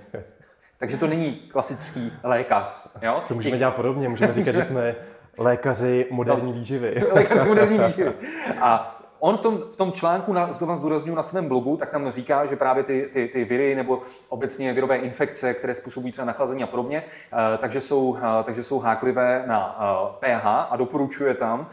Takže 0.78 0.98
to 0.98 1.08
není 1.08 1.32
klasický 1.32 2.14
lékař. 2.24 2.88
Jo? 3.02 3.24
To 3.28 3.34
můžeme 3.34 3.58
dělat 3.58 3.76
podobně, 3.76 4.10
můžeme 4.10 4.34
říkat, 4.34 4.56
že 4.56 4.64
jsme 4.64 4.96
Lékaři 5.38 6.08
moderní 6.12 6.52
no. 6.52 6.60
výživy. 6.60 7.04
Lékaři 7.12 7.50
moderní 7.50 7.80
výživy. 7.80 8.14
A 8.62 9.01
on 9.24 9.38
v 9.38 9.42
tom, 9.42 9.58
v 9.72 9.78
tom 9.78 9.92
článku, 9.92 10.34
na, 10.34 10.52
znovu 10.52 10.76
zdůraznuju 10.76 11.16
na 11.16 11.24
svém 11.24 11.48
blogu, 11.48 11.78
tak 11.78 11.90
tam 11.90 12.12
říká, 12.12 12.46
že 12.46 12.56
právě 12.56 12.84
ty, 12.84 13.10
ty, 13.14 13.28
ty 13.28 13.44
viry 13.46 13.76
nebo 13.76 14.02
obecně 14.30 14.74
virové 14.74 14.98
infekce, 14.98 15.54
které 15.54 15.76
způsobují 15.76 16.12
třeba 16.12 16.26
nachlazení 16.26 16.64
a 16.64 16.68
podobně, 16.68 17.04
uh, 17.34 17.40
takže, 17.58 17.82
jsou, 17.82 18.10
uh, 18.10 18.20
takže 18.44 18.64
jsou 18.64 18.80
háklivé 18.80 19.44
na 19.48 19.80
uh, 19.80 20.10
pH 20.20 20.46
a 20.46 20.76
doporučuje 20.76 21.34
tam, 21.34 21.70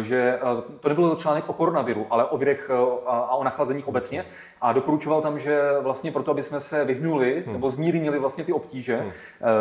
že 0.00 0.38
to 0.80 0.88
nebyl 0.88 1.16
článek 1.16 1.48
o 1.48 1.52
koronaviru, 1.52 2.06
ale 2.10 2.24
o 2.24 2.38
virech 2.38 2.70
a 3.06 3.36
o 3.36 3.44
nachlazeních 3.44 3.88
obecně. 3.88 4.24
A 4.60 4.72
doporučoval 4.72 5.20
tam, 5.20 5.38
že 5.38 5.60
vlastně 5.80 6.12
proto, 6.12 6.30
aby 6.30 6.42
jsme 6.42 6.60
se 6.60 6.84
vyhnuli 6.84 7.42
hmm. 7.46 7.52
nebo 7.52 7.70
zmírnili 7.70 8.18
vlastně 8.18 8.44
ty 8.44 8.52
obtíže 8.52 8.96
hmm. 8.96 9.12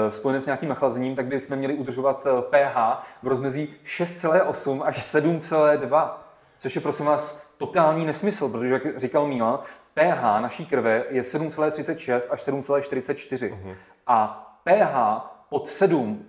spojené 0.10 0.42
s 0.42 0.46
nějakým 0.46 0.70
nachlazením, 0.70 1.16
tak 1.16 1.26
by 1.26 1.40
jsme 1.40 1.56
měli 1.56 1.74
udržovat 1.74 2.28
pH 2.50 2.76
v 3.24 3.28
rozmezí 3.28 3.74
6,8 3.86 4.82
až 4.86 5.16
7,2 5.16 6.27
což 6.60 6.76
je 6.76 6.82
prosím 6.82 7.06
vás 7.06 7.54
totální 7.58 8.06
nesmysl, 8.06 8.50
protože 8.50 8.74
jak 8.74 9.00
říkal 9.00 9.28
Míla, 9.28 9.64
pH 9.94 10.22
naší 10.42 10.66
krve 10.66 11.04
je 11.10 11.22
7,36 11.22 12.22
až 12.30 12.48
7,44 12.48 13.50
uh-huh. 13.50 13.76
a 14.08 14.44
pH 14.64 15.22
pod 15.50 15.70
7 15.70 16.26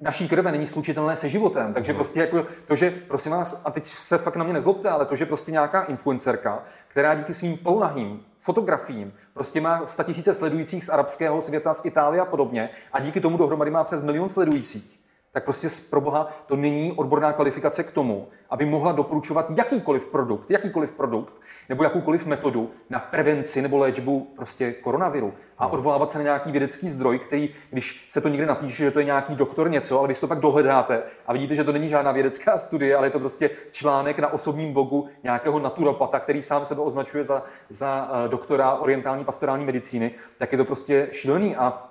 naší 0.00 0.28
krve 0.28 0.52
není 0.52 0.66
slučitelné 0.66 1.16
se 1.16 1.28
životem. 1.28 1.74
Takže 1.74 1.92
uh-huh. 1.92 1.96
prostě 1.96 2.20
jako 2.20 2.46
to, 2.66 2.76
že 2.76 2.90
prosím 2.90 3.32
vás, 3.32 3.62
a 3.64 3.70
teď 3.70 3.86
se 3.86 4.18
fakt 4.18 4.36
na 4.36 4.44
mě 4.44 4.52
nezlobte, 4.52 4.90
ale 4.90 5.06
to, 5.06 5.16
že 5.16 5.26
prostě 5.26 5.52
nějaká 5.52 5.82
influencerka, 5.82 6.62
která 6.88 7.14
díky 7.14 7.34
svým 7.34 7.58
polnahým 7.58 8.24
fotografiím 8.40 9.12
prostě 9.34 9.60
má 9.60 9.82
tisíce 10.04 10.34
sledujících 10.34 10.84
z 10.84 10.88
arabského 10.88 11.42
světa, 11.42 11.74
z 11.74 11.84
Itálie 11.84 12.22
a 12.22 12.24
podobně 12.24 12.70
a 12.92 13.00
díky 13.00 13.20
tomu 13.20 13.36
dohromady 13.36 13.70
má 13.70 13.84
přes 13.84 14.02
milion 14.02 14.28
sledujících 14.28 15.00
tak 15.36 15.44
prostě 15.44 15.68
pro 15.90 16.00
boha 16.00 16.28
to 16.46 16.56
není 16.56 16.92
odborná 16.92 17.32
kvalifikace 17.32 17.84
k 17.84 17.90
tomu, 17.90 18.28
aby 18.50 18.66
mohla 18.66 18.92
doporučovat 18.92 19.46
jakýkoliv 19.56 20.06
produkt, 20.06 20.50
jakýkoliv 20.50 20.90
produkt 20.90 21.34
nebo 21.68 21.84
jakoukoliv 21.84 22.26
metodu 22.26 22.70
na 22.90 22.98
prevenci 22.98 23.62
nebo 23.62 23.78
léčbu 23.78 24.32
prostě 24.36 24.72
koronaviru. 24.72 25.34
A 25.58 25.64
no. 25.64 25.70
odvolávat 25.70 26.10
se 26.10 26.18
na 26.18 26.24
nějaký 26.24 26.50
vědecký 26.50 26.88
zdroj, 26.88 27.18
který, 27.18 27.50
když 27.70 28.06
se 28.08 28.20
to 28.20 28.28
někde 28.28 28.46
napíše, 28.46 28.84
že 28.84 28.90
to 28.90 28.98
je 28.98 29.04
nějaký 29.04 29.34
doktor 29.34 29.70
něco, 29.70 29.98
ale 29.98 30.08
vy 30.08 30.14
si 30.14 30.20
to 30.20 30.28
pak 30.28 30.40
dohledáte 30.40 31.02
a 31.26 31.32
vidíte, 31.32 31.54
že 31.54 31.64
to 31.64 31.72
není 31.72 31.88
žádná 31.88 32.12
vědecká 32.12 32.58
studie, 32.58 32.96
ale 32.96 33.06
je 33.06 33.10
to 33.10 33.18
prostě 33.18 33.50
článek 33.70 34.18
na 34.18 34.32
osobním 34.32 34.72
blogu 34.72 35.08
nějakého 35.22 35.58
naturopata, 35.58 36.20
který 36.20 36.42
sám 36.42 36.64
sebe 36.64 36.80
označuje 36.80 37.24
za, 37.24 37.42
za 37.68 38.10
uh, 38.10 38.30
doktora 38.30 38.74
orientální 38.74 39.24
pastorální 39.24 39.64
medicíny, 39.64 40.10
tak 40.38 40.52
je 40.52 40.58
to 40.58 40.64
prostě 40.64 41.08
šílený. 41.12 41.56
A 41.56 41.85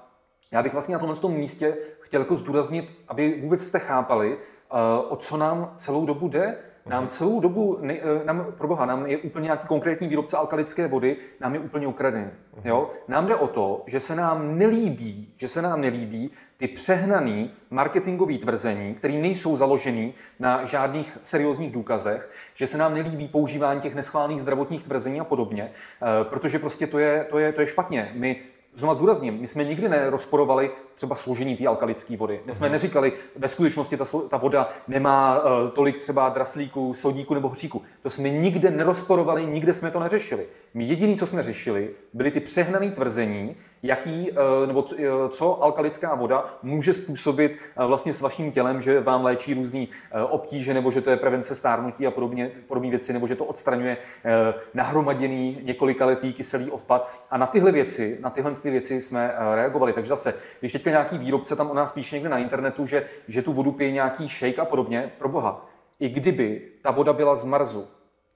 já 0.55 0.63
bych 0.63 0.73
vlastně 0.73 0.93
na 0.93 0.99
tomhle 0.99 1.17
tom 1.17 1.33
místě 1.33 1.77
chtěl 1.99 2.21
jako 2.21 2.35
zdůraznit, 2.35 2.91
aby 3.07 3.39
vůbec 3.41 3.63
jste 3.63 3.79
chápali, 3.79 4.37
uh, 4.37 4.79
o 5.09 5.15
co 5.15 5.37
nám 5.37 5.73
celou 5.77 6.05
dobu 6.05 6.27
jde. 6.27 6.57
Nám 6.85 7.03
mhm. 7.03 7.09
celou 7.09 7.39
dobu, 7.39 7.77
ne, 7.81 7.93
eh, 7.93 8.25
nám, 8.25 8.45
pro 8.57 8.67
boha, 8.67 8.85
nám 8.85 9.05
je 9.05 9.17
úplně 9.17 9.43
nějaký 9.43 9.67
konkrétní 9.67 10.07
výrobce 10.07 10.37
alkalické 10.37 10.87
vody, 10.87 11.17
nám 11.39 11.53
je 11.53 11.59
úplně 11.59 11.87
ukradený. 11.87 12.25
Mhm. 12.55 12.67
Jo? 12.67 12.89
Nám 13.07 13.27
jde 13.27 13.35
o 13.35 13.47
to, 13.47 13.83
že 13.87 13.99
se 13.99 14.15
nám 14.15 14.57
nelíbí, 14.57 15.33
že 15.37 15.47
se 15.47 15.61
nám 15.61 15.81
nelíbí 15.81 16.31
ty 16.57 16.67
přehnaný 16.67 17.51
marketingové 17.69 18.37
tvrzení, 18.37 18.95
které 18.95 19.13
nejsou 19.13 19.55
založený 19.55 20.13
na 20.39 20.63
žádných 20.65 21.17
seriózních 21.23 21.71
důkazech, 21.71 22.31
že 22.53 22.67
se 22.67 22.77
nám 22.77 22.93
nelíbí 22.93 23.27
používání 23.27 23.81
těch 23.81 23.95
neschválných 23.95 24.41
zdravotních 24.41 24.83
tvrzení 24.83 25.19
a 25.19 25.23
podobně, 25.23 25.71
eh, 25.71 26.05
protože 26.23 26.59
prostě 26.59 26.87
to 26.87 26.99
je, 26.99 27.23
to 27.29 27.39
je, 27.39 27.51
to 27.51 27.61
je 27.61 27.67
špatně. 27.67 28.11
My 28.13 28.41
Znovu 28.75 28.93
zdůrazním, 28.93 29.41
my 29.41 29.47
jsme 29.47 29.63
nikdy 29.63 29.89
nerozporovali 29.89 30.71
třeba 30.95 31.15
složení 31.15 31.57
té 31.57 31.67
alkalické 31.67 32.17
vody. 32.17 32.41
My 32.45 32.53
jsme 32.53 32.67
mhm. 32.67 32.71
neříkali, 32.71 33.13
ve 33.35 33.47
skutečnosti 33.47 33.97
ta, 33.97 34.05
ta 34.29 34.37
voda 34.37 34.69
nemá 34.87 35.39
uh, 35.39 35.69
tolik 35.69 35.97
třeba 35.97 36.29
draslíku, 36.29 36.93
sodíku 36.93 37.33
nebo 37.33 37.49
hříku. 37.49 37.81
To 38.01 38.09
jsme 38.09 38.29
nikde 38.29 38.71
nerozporovali, 38.71 39.45
nikde 39.45 39.73
jsme 39.73 39.91
to 39.91 39.99
neřešili. 39.99 40.45
My 40.73 40.83
jediný, 40.83 41.17
co 41.17 41.27
jsme 41.27 41.43
řešili, 41.43 41.89
byly 42.13 42.31
ty 42.31 42.39
přehnané 42.39 42.91
tvrzení, 42.91 43.55
jaký, 43.83 44.31
uh, 44.31 44.37
nebo 44.67 44.81
co, 44.81 44.95
uh, 44.95 45.01
co 45.29 45.63
alkalická 45.63 46.15
voda 46.15 46.45
může 46.63 46.93
způsobit 46.93 47.51
uh, 47.51 47.85
vlastně 47.85 48.13
s 48.13 48.21
vaším 48.21 48.51
tělem, 48.51 48.81
že 48.81 49.01
vám 49.01 49.23
léčí 49.23 49.53
různé 49.53 49.79
uh, 49.79 49.85
obtíže, 50.29 50.73
nebo 50.73 50.91
že 50.91 51.01
to 51.01 51.09
je 51.09 51.17
prevence 51.17 51.55
stárnutí 51.55 52.07
a 52.07 52.11
podobně, 52.11 52.51
podobné 52.67 52.89
věci, 52.89 53.13
nebo 53.13 53.27
že 53.27 53.35
to 53.35 53.45
odstraňuje 53.45 53.97
uh, 53.97 54.31
nahromaděný 54.73 55.59
několika 55.63 56.05
letý 56.05 56.33
kyselý 56.33 56.71
odpad. 56.71 57.11
A 57.31 57.37
na 57.37 57.47
tyhle 57.47 57.71
věci, 57.71 58.17
na 58.21 58.29
tyhle 58.29 58.51
ty 58.51 58.71
věci 58.71 59.01
jsme 59.01 59.33
uh, 59.33 59.55
reagovali. 59.55 59.93
Takže 59.93 60.09
zase, 60.09 60.33
když 60.59 60.73
teď 60.73 60.84
teďka 60.85 60.99
nějaký 60.99 61.17
výrobce 61.17 61.55
tam 61.55 61.71
o 61.71 61.73
nás 61.73 61.91
píše 61.91 62.15
někde 62.15 62.29
na 62.29 62.37
internetu, 62.37 62.85
že, 62.85 63.05
že 63.27 63.41
tu 63.41 63.53
vodu 63.53 63.71
pije 63.71 63.91
nějaký 63.91 64.27
shake 64.27 64.59
a 64.59 64.65
podobně, 64.65 65.11
pro 65.17 65.29
boha. 65.29 65.65
I 65.99 66.09
kdyby 66.09 66.61
ta 66.81 66.91
voda 66.91 67.13
byla 67.13 67.35
z 67.35 67.45
Marzu, 67.45 67.87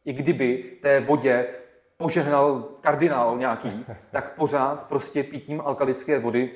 i 0.05 0.13
kdyby 0.13 0.63
té 0.81 0.99
vodě 0.99 1.47
požehnal 1.97 2.63
kardinál 2.81 3.37
nějaký, 3.37 3.85
tak 4.11 4.35
pořád 4.35 4.87
prostě 4.87 5.23
pitím 5.23 5.61
alkalické 5.61 6.19
vody 6.19 6.51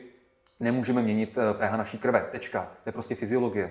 nemůžeme 0.60 1.01
měnit 1.01 1.38
eh, 1.38 1.53
pH 1.53 1.77
naší 1.77 1.97
krve. 1.97 2.27
Tečka. 2.32 2.67
To 2.84 2.89
je 2.89 2.93
prostě 2.93 3.15
fyziologie. 3.15 3.69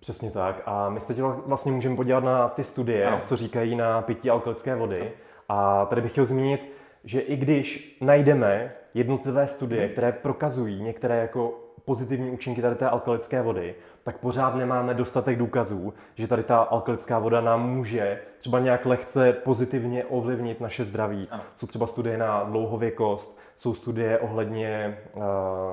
Přesně 0.00 0.30
tak. 0.30 0.62
A 0.66 0.90
my 0.90 1.00
se 1.00 1.14
teď 1.14 1.22
vlastně 1.22 1.72
můžeme 1.72 1.96
podívat 1.96 2.24
na 2.24 2.48
ty 2.48 2.64
studie, 2.64 3.06
ano. 3.06 3.20
co 3.24 3.36
říkají 3.36 3.76
na 3.76 4.02
pití 4.02 4.30
alkalické 4.30 4.74
vody. 4.74 5.12
A 5.48 5.86
tady 5.86 6.00
bych 6.00 6.12
chtěl 6.12 6.26
zmínit, 6.26 6.72
že 7.04 7.20
i 7.20 7.36
když 7.36 7.98
najdeme 8.00 8.72
jednotlivé 8.94 9.48
studie, 9.48 9.82
hmm. 9.82 9.92
které 9.92 10.12
prokazují 10.12 10.82
některé 10.82 11.16
jako 11.16 11.60
pozitivní 11.84 12.30
účinky 12.30 12.62
tady 12.62 12.74
té 12.74 12.88
alkalické 12.88 13.42
vody, 13.42 13.74
tak 14.02 14.18
pořád 14.18 14.54
nemáme 14.54 14.94
dostatek 14.94 15.38
důkazů, 15.38 15.94
že 16.14 16.28
tady 16.28 16.42
ta 16.42 16.58
alkalická 16.58 17.18
voda 17.18 17.40
nám 17.40 17.70
může 17.70 18.20
třeba 18.38 18.58
nějak 18.58 18.86
lehce 18.86 19.32
pozitivně 19.32 20.04
ovlivnit 20.04 20.60
naše 20.60 20.84
zdraví. 20.84 21.28
Ano. 21.30 21.42
Jsou 21.56 21.66
třeba 21.66 21.86
studie 21.86 22.18
na 22.18 22.44
dlouhověkost, 22.44 23.38
jsou 23.56 23.74
studie 23.74 24.18
ohledně 24.18 24.98
uh, 25.14 25.22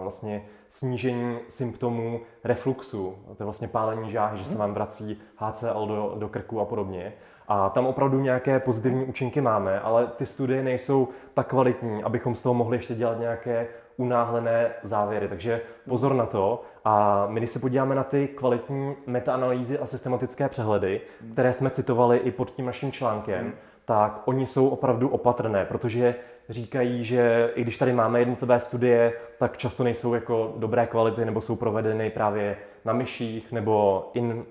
vlastně 0.02 0.46
snížení 0.70 1.40
symptomů 1.50 2.22
refluxu, 2.44 3.16
to 3.38 3.44
je 3.44 3.46
vlastně 3.46 3.68
pálení 3.68 4.12
žáhy, 4.12 4.38
že 4.40 4.46
se 4.46 4.50
hmm. 4.50 4.60
vám 4.60 4.74
vrací 4.74 5.22
HCl 5.36 5.88
do, 5.88 6.16
do 6.20 6.30
krku 6.30 6.60
a 6.60 6.66
podobně. 6.66 7.14
A 7.48 7.70
tam 7.70 7.86
opravdu 7.86 8.20
nějaké 8.20 8.60
pozitivní 8.60 9.06
účinky 9.06 9.42
máme, 9.42 9.80
ale 9.80 10.08
ty 10.08 10.26
studie 10.26 10.64
nejsou 10.64 11.08
tak 11.34 11.48
kvalitní, 11.48 12.04
abychom 12.04 12.36
z 12.36 12.42
toho 12.42 12.54
mohli 12.54 12.78
ještě 12.78 12.96
dělat 12.96 13.20
nějaké 13.20 13.68
unáhlené 13.98 14.70
závěry. 14.84 15.28
Takže 15.28 15.62
pozor 15.90 16.14
na 16.14 16.26
to. 16.26 16.64
A 16.86 17.26
my, 17.30 17.40
když 17.40 17.52
se 17.52 17.60
podíváme 17.60 17.96
na 17.96 18.04
ty 18.04 18.28
kvalitní 18.28 18.96
metaanalýzy 19.06 19.80
a 19.80 19.86
systematické 19.86 20.50
přehledy, 20.50 21.02
které 21.34 21.54
jsme 21.54 21.70
citovali 21.70 22.18
i 22.18 22.32
pod 22.32 22.52
tím 22.52 22.66
naším 22.66 22.92
článkem, 22.92 23.42
hmm. 23.42 23.54
tak 23.86 24.22
oni 24.26 24.48
jsou 24.48 24.70
opravdu 24.70 25.10
opatrné, 25.10 25.66
protože 25.66 26.16
říkají, 26.50 27.04
že 27.04 27.52
i 27.56 27.62
když 27.62 27.78
tady 27.78 27.94
máme 27.94 28.20
jednotlivé 28.20 28.60
studie, 28.60 29.14
tak 29.40 29.58
často 29.58 29.84
nejsou 29.84 30.14
jako 30.14 30.54
dobré 30.58 30.88
kvality 30.88 31.26
nebo 31.26 31.42
jsou 31.42 31.56
provedeny 31.56 32.10
právě 32.10 32.58
na 32.86 32.94
myších 32.94 33.52
nebo 33.52 34.10
in, 34.14 34.32
uh, 34.32 34.44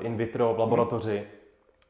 in 0.00 0.16
vitro 0.16 0.54
v 0.54 0.58
laboratoři. 0.58 1.24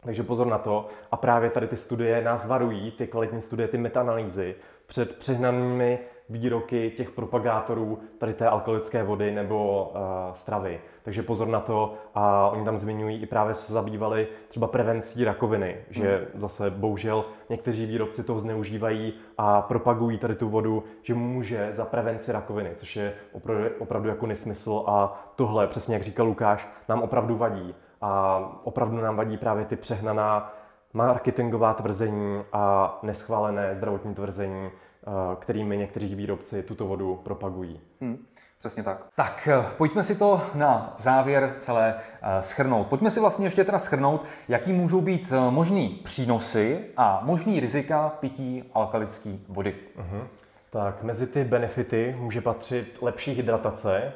Takže 0.05 0.23
pozor 0.23 0.47
na 0.47 0.59
to. 0.59 0.89
A 1.11 1.17
právě 1.17 1.51
tady 1.51 1.69
ty 1.69 1.77
studie 1.77 2.25
nás 2.25 2.49
varují, 2.49 2.91
ty 2.91 3.07
kvalitní 3.07 3.43
studie, 3.43 3.69
ty 3.69 3.79
metaanalýzy, 3.79 4.55
před 4.87 5.19
přehnanými 5.19 5.99
výroky 6.29 6.93
těch 6.97 7.11
propagátorů 7.11 7.99
tady 8.19 8.35
té 8.35 8.49
alkoholické 8.49 9.03
vody 9.03 9.31
nebo 9.31 9.91
uh, 9.95 10.01
stravy. 10.35 10.81
Takže 11.03 11.23
pozor 11.23 11.49
na 11.49 11.61
to 11.61 11.95
a 12.15 12.49
oni 12.49 12.65
tam 12.65 12.79
zmiňují 12.79 13.23
i 13.23 13.27
právě 13.27 13.55
se 13.55 13.73
zabývali 13.73 14.29
třeba 14.49 14.67
prevencí 14.67 15.25
rakoviny, 15.25 15.77
že 15.91 16.17
hmm. 16.17 16.41
zase 16.41 16.71
bohužel 16.71 17.25
někteří 17.49 17.87
výrobci 17.87 18.25
toho 18.25 18.41
zneužívají 18.41 19.15
a 19.39 19.63
propagují 19.63 20.19
tady 20.19 20.35
tu 20.35 20.49
vodu, 20.49 20.85
že 21.03 21.15
může 21.15 21.69
za 21.73 21.85
prevenci 21.85 22.33
rakoviny, 22.33 22.71
což 22.77 22.97
je 22.97 23.15
opravdu, 23.33 23.65
opravdu 23.79 24.09
jako 24.09 24.27
nesmysl 24.27 24.85
a 24.87 25.25
tohle, 25.37 25.67
přesně 25.67 25.95
jak 25.95 26.03
říkal 26.03 26.27
Lukáš, 26.27 26.69
nám 26.89 27.03
opravdu 27.03 27.37
vadí 27.37 27.75
a 28.03 28.41
opravdu 28.65 29.01
nám 29.01 29.17
vadí 29.17 29.37
právě 29.37 29.65
ty 29.65 29.77
přehnaná 29.77 30.55
marketingová 30.93 31.75
tvrzení 31.75 32.43
a 32.53 32.99
neschválené 33.03 33.77
zdravotní 33.77 34.15
tvrzení, 34.15 34.71
eh, 34.71 35.11
kterými 35.39 35.77
někteří 35.77 36.15
výrobci 36.15 36.63
tuto 36.63 36.87
vodu 36.87 37.21
propagují. 37.25 37.81
Hmm, 38.01 38.27
přesně 38.59 38.83
tak. 38.83 39.07
Tak 39.17 39.49
eh, 39.53 39.65
pojďme 39.79 40.05
si 40.05 40.15
to 40.15 40.41
na 40.55 40.95
závěr 40.99 41.55
celé 41.59 41.95
eh, 42.23 42.43
schrnout. 42.43 42.87
Pojďme 42.87 43.11
si 43.11 43.21
vlastně 43.21 43.47
ještě 43.47 43.65
teda 43.65 43.79
schrnout, 43.79 44.25
jaký 44.49 44.73
můžou 44.73 45.01
být 45.01 45.33
možný 45.51 45.89
přínosy 46.05 46.85
a 46.97 47.21
možný 47.25 47.61
rizika 47.61 48.09
pití 48.21 48.65
alkalické 48.75 49.31
vody. 49.49 49.75
Uh-huh. 49.97 50.27
Tak 50.71 51.03
mezi 51.03 51.27
ty 51.27 51.45
benefity 51.45 52.17
může 52.19 52.41
patřit 52.41 52.99
lepší 53.03 53.33
hydratace, 53.33 54.13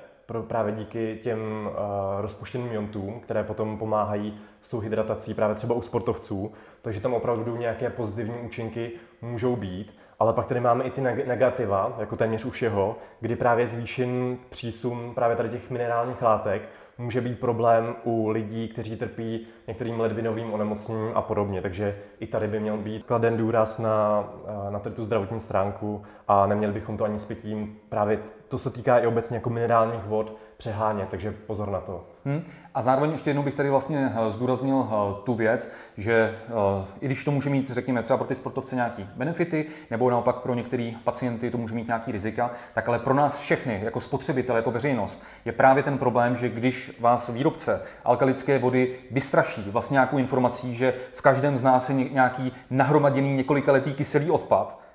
právě 0.49 0.73
díky 0.73 1.21
těm 1.23 1.41
uh, 1.41 1.75
rozpuštěným 2.21 2.73
iontům, 2.73 3.21
které 3.21 3.45
potom 3.45 3.79
pomáhají 3.79 4.39
s 4.63 4.71
tou 4.71 4.79
hydratací 4.79 5.35
právě 5.35 5.57
třeba 5.57 5.75
u 5.75 5.83
sportovců, 5.83 6.53
takže 6.83 7.01
tam 7.01 7.15
opravdu 7.15 7.57
nějaké 7.57 7.91
pozitivní 7.91 8.41
účinky 8.41 8.93
můžou 9.23 9.57
být. 9.57 9.93
Ale 10.19 10.33
pak 10.33 10.47
tady 10.47 10.61
máme 10.61 10.85
i 10.85 10.91
ty 10.91 11.01
negativa, 11.01 11.97
jako 11.99 12.17
téměř 12.17 12.45
u 12.45 12.51
všeho, 12.51 12.97
kdy 13.21 13.37
právě 13.37 13.67
zvýšený 13.67 14.39
přísun 14.51 15.15
právě 15.15 15.37
tady 15.37 15.49
těch 15.49 15.71
minerálních 15.71 16.23
látek 16.23 16.63
může 16.99 17.21
být 17.21 17.41
problém 17.41 17.95
u 18.05 18.29
lidí, 18.29 18.69
kteří 18.69 18.97
trpí 18.97 19.47
některým 19.67 20.01
ledvinovým 20.01 20.53
onemocněním 20.53 21.11
a 21.15 21.23
podobně. 21.23 21.63
Takže 21.63 21.99
i 22.21 22.27
tady 22.27 22.49
by 22.49 22.61
měl 22.61 22.77
být 22.77 23.07
kladen 23.07 23.37
důraz 23.37 23.79
na, 23.79 24.25
na 24.71 24.79
tu 24.79 25.05
zdravotní 25.05 25.41
stránku 25.41 26.03
a 26.29 26.47
neměli 26.47 26.73
bychom 26.73 26.97
to 26.97 27.05
ani 27.05 27.21
s 27.21 27.27
pitím. 27.27 27.77
Právě 27.89 28.19
to 28.49 28.59
se 28.59 28.71
týká 28.71 28.99
i 28.99 29.07
obecně 29.07 29.37
jako 29.37 29.51
minerálních 29.51 30.05
vod, 30.05 30.37
přehánět, 30.57 31.09
takže 31.09 31.35
pozor 31.47 31.71
na 31.71 31.81
to. 31.81 32.05
Hmm. 32.25 32.45
A 32.75 32.83
zároveň 32.83 33.13
ještě 33.13 33.31
jednou 33.31 33.43
bych 33.43 33.55
tady 33.55 33.71
vlastně 33.71 34.13
eh, 34.15 34.31
zdůraznil 34.31 34.89
eh, 34.89 35.15
tu 35.25 35.35
věc, 35.35 35.73
že 35.97 36.39
eh, 36.49 36.85
i 37.01 37.07
když 37.07 37.25
to 37.25 37.31
může 37.31 37.51
mít, 37.51 37.71
řekněme, 37.71 38.03
třeba 38.03 38.17
pro 38.17 38.27
ty 38.27 38.35
sportovce 38.35 38.75
nějaký 38.77 39.09
benefity, 39.17 39.67
nebo 39.91 40.11
naopak 40.11 40.37
pro 40.37 40.55
některé 40.55 40.93
pacienty 41.05 41.51
to 41.51 41.59
může 41.59 41.75
mít 41.75 41.87
nějaký 41.87 42.13
rizika, 42.13 42.51
tak 42.75 42.89
ale 42.89 42.99
pro 42.99 43.15
nás 43.15 43.39
všechny, 43.39 43.81
jako 43.85 44.01
spotřebitel, 44.01 44.57
jako 44.57 44.71
veřejnost, 44.71 45.23
je 45.45 45.53
právě 45.53 45.83
ten 45.83 45.99
problém, 45.99 46.37
že 46.37 46.49
když 46.49 46.97
vás 47.01 47.29
výrobce 47.29 47.83
alkalické 48.05 48.59
vody 48.59 48.99
vystraší 49.11 49.71
vlastně 49.71 49.95
nějakou 49.95 50.19
informací, 50.19 50.75
že 50.75 50.95
v 51.15 51.23
každém 51.23 51.57
z 51.57 51.63
nás 51.63 51.91
je 51.91 51.95
nějaký 51.95 52.53
nahromaděný 52.71 53.37
několikaletý 53.37 53.95
kyselý 53.95 54.31
odpad, 54.31 54.86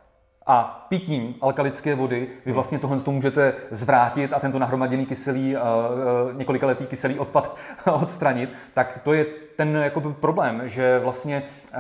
a 0.47 0.85
pitím 0.89 1.35
alkalické 1.41 1.95
vody 1.95 2.27
vy 2.45 2.51
vlastně 2.51 2.79
tohle 2.79 2.99
to 2.99 3.11
můžete 3.11 3.53
zvrátit 3.69 4.33
a 4.33 4.39
tento 4.39 4.59
nahromaděný 4.59 5.05
kyselý, 5.05 5.55
uh, 5.55 5.61
uh, 5.61 6.37
několikaletý 6.37 6.85
kyselý 6.85 7.19
odpad 7.19 7.57
odstranit, 8.01 8.49
tak 8.73 8.99
to 9.03 9.13
je 9.13 9.25
ten 9.55 9.75
jakoby, 9.75 10.13
problém, 10.13 10.61
že 10.65 10.99
vlastně 10.99 11.43
uh, 11.73 11.79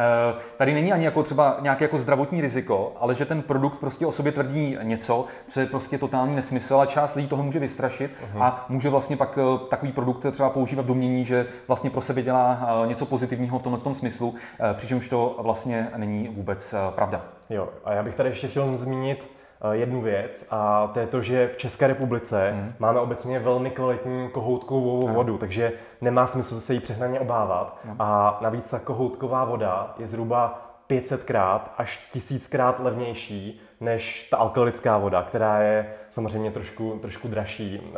tady 0.57 0.73
není 0.73 0.93
ani 0.93 1.05
jako 1.05 1.23
třeba 1.23 1.57
nějaké 1.61 1.85
jako 1.85 1.97
zdravotní 1.97 2.41
riziko, 2.41 2.93
ale 2.99 3.15
že 3.15 3.25
ten 3.25 3.41
produkt 3.41 3.79
prostě 3.79 4.05
o 4.05 4.11
sobě 4.11 4.31
tvrdí 4.31 4.77
něco, 4.81 5.25
co 5.47 5.59
je 5.59 5.65
prostě 5.65 5.97
totální 5.97 6.35
nesmysl 6.35 6.79
a 6.79 6.85
část 6.85 7.15
lidí 7.15 7.27
toho 7.27 7.43
může 7.43 7.59
vystrašit 7.59 8.11
uh-huh. 8.11 8.43
a 8.43 8.65
může 8.69 8.89
vlastně 8.89 9.17
pak 9.17 9.39
takový 9.69 9.91
produkt 9.91 10.25
třeba 10.31 10.49
používat 10.49 10.81
v 10.81 10.87
domění, 10.87 11.25
že 11.25 11.45
vlastně 11.67 11.89
pro 11.89 12.01
sebe 12.01 12.21
dělá 12.21 12.59
něco 12.87 13.05
pozitivního 13.05 13.59
v 13.59 13.63
tomhle 13.63 13.81
tom 13.81 13.93
smyslu, 13.93 14.35
přičemž 14.73 15.09
to 15.09 15.35
vlastně 15.39 15.87
není 15.97 16.27
vůbec 16.27 16.75
pravda. 16.95 17.25
Jo, 17.51 17.69
a 17.83 17.93
já 17.93 18.03
bych 18.03 18.15
tady 18.15 18.29
ještě 18.29 18.47
chtěl 18.47 18.75
zmínit 18.75 19.31
eh, 19.61 19.75
jednu 19.75 20.01
věc 20.01 20.47
a 20.51 20.91
to 20.93 20.99
je 20.99 21.07
to, 21.07 21.21
že 21.21 21.47
v 21.47 21.57
České 21.57 21.87
republice 21.87 22.51
mm. 22.51 22.73
máme 22.79 22.99
obecně 22.99 23.39
velmi 23.39 23.71
kvalitní 23.71 24.29
kohoutkovou 24.29 25.07
mm. 25.07 25.13
vodu, 25.13 25.37
takže 25.37 25.73
nemá 26.01 26.27
smysl 26.27 26.59
se 26.59 26.73
jí 26.73 26.79
přehnaně 26.79 27.19
obávat. 27.19 27.77
Mm. 27.85 27.95
A 27.99 28.37
navíc 28.41 28.69
ta 28.69 28.79
kohoutková 28.79 29.45
voda 29.45 29.93
je 29.97 30.07
zhruba 30.07 30.70
500krát 30.91 31.61
až 31.77 32.09
1000krát 32.13 32.73
levnější 32.79 33.61
než 33.79 34.27
ta 34.29 34.37
alkalická 34.37 34.97
voda, 34.97 35.23
která 35.23 35.61
je 35.61 35.93
samozřejmě 36.09 36.51
trošku, 36.51 36.99
trošku 37.01 37.27
dražší, 37.27 37.81
eh, 37.83 37.97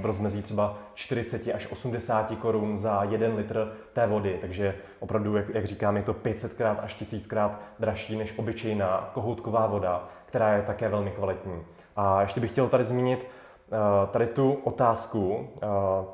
v 0.00 0.06
rozmezí 0.06 0.42
třeba 0.42 0.78
40 0.94 1.54
až 1.54 1.72
80 1.72 2.36
korun 2.36 2.78
za 2.78 3.04
jeden 3.08 3.36
litr 3.36 3.72
té 3.92 4.06
vody, 4.06 4.38
takže 4.40 4.74
opravdu, 5.00 5.36
jak, 5.36 5.48
jak 5.54 5.66
říkám, 5.66 5.96
je 5.96 6.02
to 6.02 6.12
500krát 6.12 6.76
až 6.82 6.96
1000krát 7.02 7.50
dražší 7.78 8.16
než 8.16 8.38
obyčejná 8.38 9.10
kohoutková 9.14 9.66
voda, 9.66 10.08
která 10.26 10.56
je 10.56 10.62
také 10.62 10.88
velmi 10.88 11.10
kvalitní. 11.10 11.62
A 11.96 12.20
ještě 12.20 12.40
bych 12.40 12.50
chtěl 12.50 12.68
tady 12.68 12.84
zmínit 12.84 13.26
eh, 13.26 13.76
tady 14.12 14.26
tu 14.26 14.52
otázku 14.52 15.48
eh, 15.56 15.66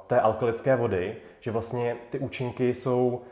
té 0.07 0.21
alkalické 0.21 0.77
vody, 0.77 1.17
že 1.41 1.51
vlastně 1.51 1.97
ty 2.11 2.19
účinky 2.19 2.75
jsou 2.75 3.23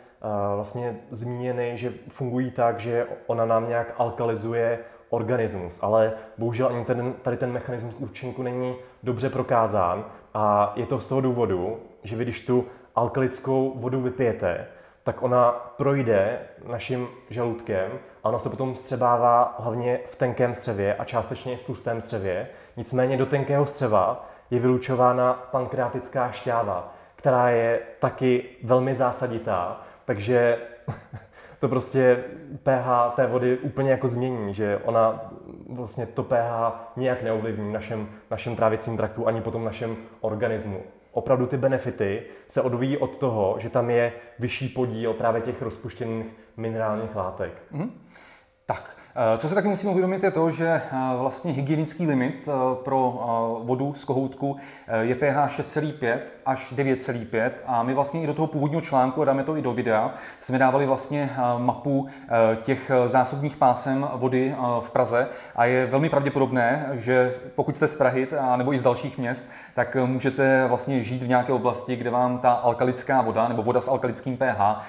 vlastně 0.54 0.96
zmíněny, 1.10 1.78
že 1.78 1.92
fungují 2.08 2.50
tak, 2.50 2.80
že 2.80 3.06
ona 3.26 3.44
nám 3.44 3.68
nějak 3.68 3.94
alkalizuje 3.98 4.78
organismus, 5.10 5.82
ale 5.82 6.12
bohužel 6.38 6.68
ani 6.68 6.84
ten, 6.84 7.14
tady 7.22 7.36
ten 7.36 7.52
mechanismus 7.52 7.94
účinku 7.98 8.42
není 8.42 8.76
dobře 9.02 9.30
prokázán 9.30 10.04
a 10.34 10.72
je 10.76 10.86
to 10.86 11.00
z 11.00 11.06
toho 11.06 11.20
důvodu, 11.20 11.78
že 12.02 12.16
vy 12.16 12.24
když 12.24 12.46
tu 12.46 12.66
alkalickou 12.96 13.72
vodu 13.76 14.00
vypijete, 14.00 14.66
tak 15.02 15.22
ona 15.22 15.50
projde 15.52 16.38
naším 16.66 17.08
žaludkem 17.30 17.90
a 18.24 18.28
ona 18.28 18.38
se 18.38 18.50
potom 18.50 18.74
střebává 18.74 19.56
hlavně 19.58 20.00
v 20.06 20.16
tenkém 20.16 20.54
střevě 20.54 20.94
a 20.94 21.04
částečně 21.04 21.52
i 21.52 21.56
v 21.56 21.64
tlustém 21.64 22.00
střevě. 22.00 22.48
Nicméně 22.76 23.16
do 23.16 23.26
tenkého 23.26 23.66
střeva 23.66 24.28
je 24.50 24.60
vylučována 24.60 25.32
pankreatická 25.32 26.30
šťáva, 26.30 26.94
která 27.18 27.50
je 27.50 27.80
taky 27.98 28.44
velmi 28.62 28.94
zásaditá, 28.94 29.80
takže 30.04 30.58
to 31.60 31.68
prostě 31.68 32.24
pH 32.62 33.14
té 33.16 33.26
vody 33.26 33.58
úplně 33.58 33.90
jako 33.90 34.08
změní, 34.08 34.54
že 34.54 34.80
ona 34.84 35.32
vlastně 35.68 36.06
to 36.06 36.22
pH 36.22 36.74
nijak 36.96 37.22
neovlivní 37.22 37.70
v 37.70 37.72
našem, 37.72 38.08
našem 38.30 38.56
trávicím 38.56 38.96
traktu 38.96 39.26
ani 39.26 39.40
potom 39.40 39.64
našem 39.64 39.96
organismu. 40.20 40.82
Opravdu 41.12 41.46
ty 41.46 41.56
benefity 41.56 42.22
se 42.48 42.62
odvíjí 42.62 42.96
od 42.96 43.16
toho, 43.16 43.56
že 43.58 43.70
tam 43.70 43.90
je 43.90 44.12
vyšší 44.38 44.68
podíl 44.68 45.14
právě 45.14 45.40
těch 45.40 45.62
rozpuštěných 45.62 46.26
minerálních 46.56 47.16
látek. 47.16 47.52
Mm-hmm. 47.72 47.90
Tak, 48.66 48.96
co 49.38 49.48
se 49.48 49.54
taky 49.54 49.68
musíme 49.68 49.90
uvědomit 49.90 50.24
je 50.24 50.30
to, 50.30 50.50
že 50.50 50.66
eh, 50.66 50.96
vlastně 51.18 51.52
hygienický 51.52 52.06
limit 52.06 52.48
eh, 52.48 52.52
pro 52.84 53.18
vodu 53.64 53.94
z 53.94 54.04
kohoutku 54.04 54.56
je 55.00 55.14
pH 55.14 55.36
6,5 55.48 56.18
až 56.46 56.72
9,5 56.72 57.50
a 57.66 57.82
my 57.82 57.94
vlastně 57.94 58.22
i 58.22 58.26
do 58.26 58.34
toho 58.34 58.46
původního 58.46 58.80
článku, 58.80 59.22
a 59.22 59.24
dáme 59.24 59.44
to 59.44 59.56
i 59.56 59.62
do 59.62 59.72
videa, 59.72 60.14
jsme 60.40 60.58
dávali 60.58 60.86
vlastně 60.86 61.30
mapu 61.58 62.06
těch 62.62 62.90
zásobních 63.06 63.56
pásem 63.56 64.08
vody 64.14 64.54
v 64.80 64.90
Praze 64.90 65.28
a 65.56 65.64
je 65.64 65.86
velmi 65.86 66.08
pravděpodobné, 66.08 66.86
že 66.92 67.34
pokud 67.54 67.76
jste 67.76 67.86
z 67.86 67.94
Prahy 67.94 68.28
a 68.40 68.56
nebo 68.56 68.74
i 68.74 68.78
z 68.78 68.82
dalších 68.82 69.18
měst, 69.18 69.50
tak 69.74 69.96
můžete 70.06 70.66
vlastně 70.68 71.02
žít 71.02 71.22
v 71.22 71.28
nějaké 71.28 71.52
oblasti, 71.52 71.96
kde 71.96 72.10
vám 72.10 72.38
ta 72.38 72.52
alkalická 72.52 73.22
voda 73.22 73.48
nebo 73.48 73.62
voda 73.62 73.80
s 73.80 73.88
alkalickým 73.88 74.36
pH 74.36 74.82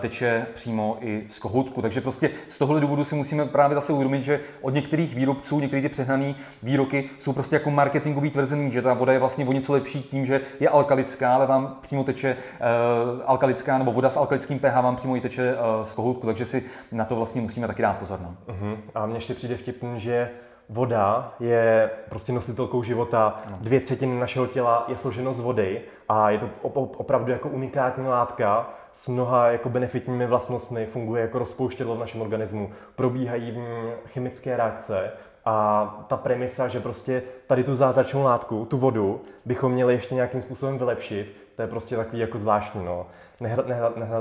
teče 0.00 0.46
přímo 0.54 0.96
i 1.00 1.24
z 1.28 1.38
kohoutku. 1.38 1.82
Takže 1.82 2.00
prostě 2.00 2.30
z 2.48 2.58
tohohle 2.58 2.80
důvodu 2.80 3.04
si 3.04 3.14
musíme 3.14 3.44
právě 3.44 3.63
právě 3.64 3.74
zase 3.74 3.92
uvědomit, 3.92 4.24
že 4.24 4.40
od 4.62 4.74
některých 4.74 5.14
výrobců 5.14 5.60
některé 5.60 5.82
ty 5.82 5.88
přehnané 5.88 6.34
výroky 6.62 7.10
jsou 7.18 7.32
prostě 7.32 7.56
jako 7.56 7.70
marketingový 7.70 8.30
tvrzený, 8.30 8.70
že 8.70 8.82
ta 8.82 8.94
voda 8.94 9.12
je 9.12 9.18
vlastně 9.18 9.46
o 9.46 9.52
něco 9.52 9.72
lepší 9.72 10.02
tím, 10.02 10.26
že 10.26 10.40
je 10.60 10.68
alkalická, 10.68 11.34
ale 11.34 11.46
vám 11.46 11.78
přímo 11.80 12.04
teče 12.04 12.36
uh, 12.36 13.22
alkalická 13.26 13.78
nebo 13.78 13.92
voda 13.92 14.10
s 14.10 14.16
alkalickým 14.16 14.58
pH 14.58 14.74
vám 14.74 14.96
přímo 14.96 15.16
i 15.16 15.20
teče 15.20 15.54
uh, 15.54 15.84
z 15.84 15.94
kohoutku, 15.94 16.26
takže 16.26 16.46
si 16.46 16.64
na 16.92 17.04
to 17.04 17.16
vlastně 17.16 17.42
musíme 17.42 17.66
taky 17.66 17.82
dát 17.82 17.96
pozor. 17.98 18.20
No. 18.22 18.36
Uh-huh. 18.54 18.76
A 18.94 19.06
mně 19.06 19.16
ještě 19.16 19.34
přijde 19.34 19.56
vtipný, 19.56 20.00
že 20.00 20.30
voda 20.74 21.34
je 21.40 21.90
prostě 22.08 22.32
nositelkou 22.32 22.82
života. 22.82 23.40
Dvě 23.60 23.80
třetiny 23.80 24.20
našeho 24.20 24.46
těla 24.46 24.84
je 24.88 24.96
složeno 24.96 25.34
z 25.34 25.40
vody 25.40 25.80
a 26.08 26.30
je 26.30 26.38
to 26.38 26.50
opravdu 26.96 27.32
jako 27.32 27.48
unikátní 27.48 28.06
látka 28.06 28.70
s 28.92 29.08
mnoha 29.08 29.50
jako 29.50 29.68
benefitními 29.68 30.26
vlastnostmi, 30.26 30.86
funguje 30.86 31.22
jako 31.22 31.38
rozpouštědlo 31.38 31.96
v 31.96 31.98
našem 31.98 32.20
organismu, 32.20 32.72
probíhají 32.96 33.50
v 33.50 33.56
ní 33.56 33.92
chemické 34.06 34.56
reakce 34.56 35.12
a 35.44 36.06
ta 36.08 36.16
premisa, 36.16 36.68
že 36.68 36.80
prostě 36.80 37.22
tady 37.46 37.64
tu 37.64 37.74
zázračnou 37.74 38.22
látku, 38.22 38.64
tu 38.64 38.78
vodu, 38.78 39.20
bychom 39.44 39.72
měli 39.72 39.94
ještě 39.94 40.14
nějakým 40.14 40.40
způsobem 40.40 40.78
vylepšit, 40.78 41.36
to 41.56 41.62
je 41.62 41.68
prostě 41.68 41.96
takový 41.96 42.18
jako 42.18 42.38
zvláštní. 42.38 42.84
No. 42.84 43.06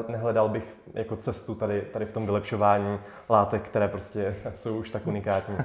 Nehledal 0.08 0.50
bych 0.50 0.76
jako 0.94 1.16
cestu 1.16 1.56
tady, 1.56 1.82
tady 1.82 2.06
v 2.06 2.12
tom 2.12 2.26
vylepšování 2.26 3.00
látek, 3.30 3.62
které 3.62 3.88
prostě 3.88 4.36
jsou 4.56 4.78
už 4.78 4.92
tak 4.92 5.08
unikátní. 5.08 5.56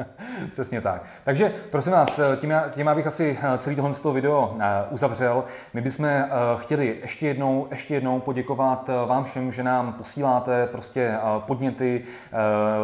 Přesně 0.50 0.80
tak. 0.80 1.04
Takže 1.24 1.52
prosím 1.70 1.92
vás, 1.92 2.20
tím, 2.36 2.50
já, 2.50 2.68
tím 2.68 2.86
já 2.86 2.94
bych 2.94 3.06
asi 3.06 3.38
celý 3.58 3.76
tohle 3.76 3.94
toho 3.94 4.12
video 4.12 4.56
eh, 4.60 4.64
uzavřel. 4.90 5.44
My 5.74 5.80
bychom 5.80 6.06
eh, 6.06 6.28
chtěli 6.56 6.98
ještě 7.02 7.26
jednou, 7.26 7.66
ještě 7.70 7.94
jednou 7.94 8.20
poděkovat 8.20 8.88
eh, 8.88 9.06
vám 9.06 9.24
všem, 9.24 9.52
že 9.52 9.62
nám 9.62 9.92
posíláte 9.92 10.66
prostě 10.66 11.14
podněty 11.38 12.04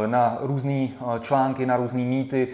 na 0.07 0.39
různé 0.41 0.89
články, 1.21 1.67
na 1.67 1.77
různé 1.77 2.03
mýty, 2.03 2.49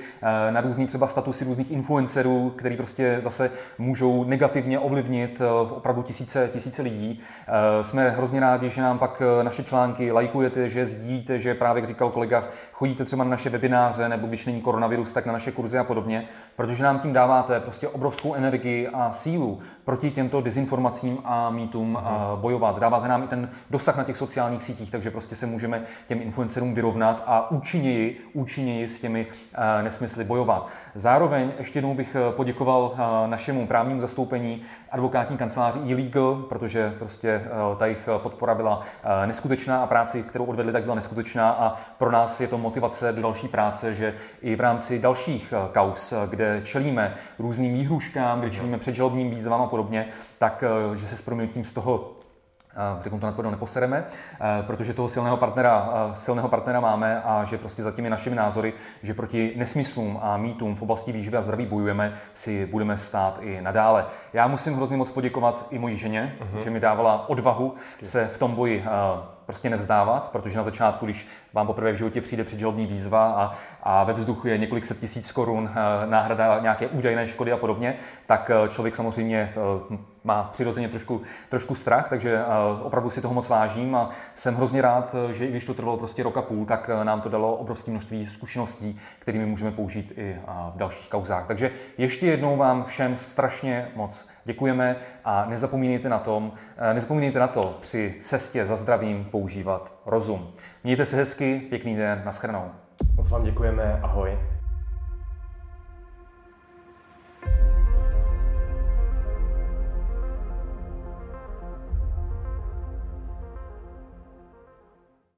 na 0.51 0.61
různé 0.61 0.87
třeba 0.87 1.07
statusy 1.07 1.45
různých 1.45 1.71
influencerů, 1.71 2.53
který 2.57 2.77
prostě 2.77 3.17
zase 3.21 3.51
můžou 3.79 4.25
negativně 4.25 4.79
ovlivnit 4.79 5.43
opravdu 5.71 6.03
tisíce, 6.03 6.49
tisíce 6.53 6.83
lidí. 6.83 7.23
Eh, 7.57 7.85
jsme 7.85 8.11
hrozně 8.11 8.41
rádi, 8.41 8.69
že 8.69 8.83
nám 8.83 8.99
pak 8.99 9.23
eh, 9.41 9.45
naše 9.45 9.65
články 9.65 10.13
lajkujete, 10.13 10.69
že 10.69 10.87
sdílíte, 10.87 11.39
že 11.39 11.55
právě, 11.55 11.81
jak 11.81 11.89
říkal 11.89 12.11
kolega, 12.11 12.45
chodíte 12.73 13.05
třeba 13.05 13.25
na 13.25 13.31
naše 13.31 13.51
webináře, 13.51 14.09
nebo 14.09 14.27
když 14.27 14.47
není 14.47 14.61
koronavirus, 14.61 15.13
tak 15.13 15.27
na 15.27 15.33
naše 15.33 15.53
kurzy 15.53 15.79
a 15.79 15.85
podobně, 15.85 16.29
protože 16.57 16.85
nám 16.85 16.99
tím 16.99 17.13
dáváte 17.13 17.61
prostě 17.61 17.89
obrovskou 17.89 18.35
energii 18.35 18.89
a 18.89 19.13
sílu 19.13 19.61
proti 19.85 20.11
těmto 20.11 20.41
dezinformacím 20.41 21.19
a 21.25 21.51
mýtům 21.51 21.89
mm. 21.89 21.97
bojovat. 22.41 22.79
Dáváte 22.79 23.09
nám 23.09 23.23
i 23.23 23.27
ten 23.27 23.51
dosah 23.71 23.97
na 23.97 24.05
těch 24.05 24.17
sociálních 24.17 24.63
sítích, 24.63 24.91
takže 24.91 25.11
prostě 25.11 25.37
se 25.37 25.47
můžeme 25.47 25.83
těm 26.09 26.23
influencerům 26.23 26.75
vyrovnat 26.75 27.23
a 27.27 27.51
účinněji, 27.51 28.21
účinněji 28.33 28.89
s 28.89 29.01
těmi 29.01 29.27
nesmysly 29.83 30.25
bojovat. 30.25 30.69
Zároveň 30.95 31.53
ještě 31.59 31.79
jednou 31.79 31.95
bych 31.95 32.17
poděkoval 32.31 32.95
našemu 33.27 33.67
právnímu 33.67 34.01
zastoupení 34.01 34.63
advokátní 34.91 35.37
kanceláři 35.37 35.81
e-legal, 35.81 36.35
protože 36.49 36.95
prostě 36.99 37.45
ta 37.79 37.87
jejich 37.87 38.09
podpora 38.19 38.55
byla 38.55 38.81
neskutečná 39.27 39.83
a 39.83 39.87
práci, 39.87 40.23
kterou 40.23 40.45
odvedli, 40.45 40.73
tak 40.73 40.83
byla 40.83 40.95
neskutečná. 40.95 41.51
A 41.51 41.77
pro 41.99 42.11
nás 42.11 42.41
je 42.41 42.49
to 42.49 42.59
motivace 42.59 43.13
do 43.13 43.23
další 43.23 43.49
práce, 43.49 43.95
že 43.95 44.15
i 44.43 44.57
v 44.57 44.61
rámci 44.61 44.99
dalších 44.99 45.55
kaus, 45.73 46.13
kde 46.27 46.61
čelíme 46.65 47.15
různým 47.39 47.75
výhruškám, 47.75 48.41
kde 48.41 48.51
čelíme 48.51 48.79
předžalobním 48.79 49.31
výzvám 49.31 49.63
a 49.63 49.67
podobně, 49.67 50.09
tak 50.39 50.65
že 50.95 51.07
se 51.07 51.17
s 51.17 51.23
proměnutím 51.23 51.65
z 51.65 51.73
toho 51.73 52.16
řeknu 53.01 53.21
to 53.21 53.27
nakonec 53.27 53.51
neposereme, 53.51 54.05
protože 54.67 54.95
toho 54.95 55.09
silného 55.09 55.37
partnera, 55.37 55.91
silného 56.13 56.49
partnera 56.49 56.81
máme 56.81 57.23
a 57.23 57.45
že 57.45 57.59
prostě 57.59 57.83
za 57.83 57.91
těmi 57.91 58.11
našimi 58.11 58.37
názory, 58.37 58.73
že 59.03 59.15
proti 59.15 59.53
nesmyslům 59.57 60.19
a 60.23 60.37
mýtům 60.37 60.77
v 60.77 60.83
oblasti 60.83 61.13
výživy 61.13 61.37
a 61.37 61.41
zdraví 61.41 61.67
bojujeme, 61.67 62.15
si 62.35 62.67
budeme 62.67 62.99
stát 62.99 63.39
i 63.41 63.61
nadále. 63.61 64.07
Já 64.33 64.47
musím 64.47 64.75
hrozně 64.75 64.97
moc 64.97 65.11
poděkovat 65.11 65.67
i 65.71 65.79
mojí 65.79 65.97
ženě, 65.97 66.37
uh-huh. 66.41 66.63
že 66.63 66.71
mi 66.71 66.81
dávala 66.81 67.29
odvahu 67.29 67.75
se 68.03 68.27
v 68.27 68.39
tom 68.39 68.55
boji 68.55 68.85
prostě 69.47 69.71
nevzdávat, 69.71 70.29
protože 70.33 70.57
na 70.57 70.63
začátku, 70.63 71.05
když 71.05 71.29
vám 71.53 71.67
poprvé 71.67 71.93
v 71.93 71.97
životě 71.97 72.21
přijde 72.21 72.45
předžalobní 72.45 72.87
výzva 72.87 73.33
a, 73.33 73.53
a 73.83 74.05
ve 74.05 74.13
vzduchu 74.13 74.49
je 74.49 74.59
několik 74.59 74.85
set 74.85 75.01
tisíc 75.01 75.33
korun 75.33 75.71
eh, 75.71 76.07
náhrada 76.07 76.61
nějaké 76.61 76.87
údajné 76.87 77.29
škody 77.29 77.53
a 77.53 77.57
podobně, 77.57 77.97
tak 78.27 78.51
eh, 78.51 78.69
člověk 78.69 78.97
samozřejmě 78.97 79.53
eh, 79.93 79.97
má 80.27 80.43
přirozeně 80.53 80.89
trošku, 80.89 81.23
trošku 81.49 81.75
strach, 81.75 82.09
takže 82.09 82.43
opravdu 82.83 83.11
si 83.11 83.21
toho 83.21 83.35
moc 83.35 83.49
vážím 83.49 83.95
a 83.95 84.11
jsem 84.35 84.55
hrozně 84.55 84.83
rád, 84.83 85.15
že 85.33 85.47
i 85.47 85.51
když 85.51 85.65
to 85.65 85.75
trvalo 85.75 85.97
prostě 85.97 86.23
roka 86.23 86.43
půl, 86.43 86.67
tak 86.67 86.91
nám 87.03 87.21
to 87.21 87.29
dalo 87.29 87.57
obrovské 87.57 87.91
množství 87.91 88.27
zkušeností, 88.27 89.01
kterými 89.19 89.47
můžeme 89.47 89.71
použít 89.71 90.13
i 90.17 90.37
v 90.75 90.77
dalších 90.77 91.11
kauzách. 91.11 91.47
Takže 91.47 91.71
ještě 91.99 92.27
jednou 92.27 92.57
vám 92.57 92.85
všem 92.85 93.17
strašně 93.17 93.89
moc 93.97 94.29
děkujeme 94.45 94.97
a 95.25 95.47
nezapomínejte 95.49 96.09
na, 96.09 96.19
tom, 96.19 96.53
nezapomínejte 96.93 97.39
na 97.39 97.49
to 97.49 97.79
při 97.81 98.15
cestě 98.21 98.65
za 98.65 98.77
zdravím 98.77 99.25
používat 99.25 99.93
rozum. 100.07 100.53
Mějte 100.85 101.07
se 101.07 101.17
hezky, 101.17 101.61
pěkný 101.69 101.97
den, 101.97 102.23
nashledanou. 102.25 102.71
Moc 103.17 103.31
vám 103.31 103.45
děkujeme, 103.45 104.01
ahoj. 104.03 104.56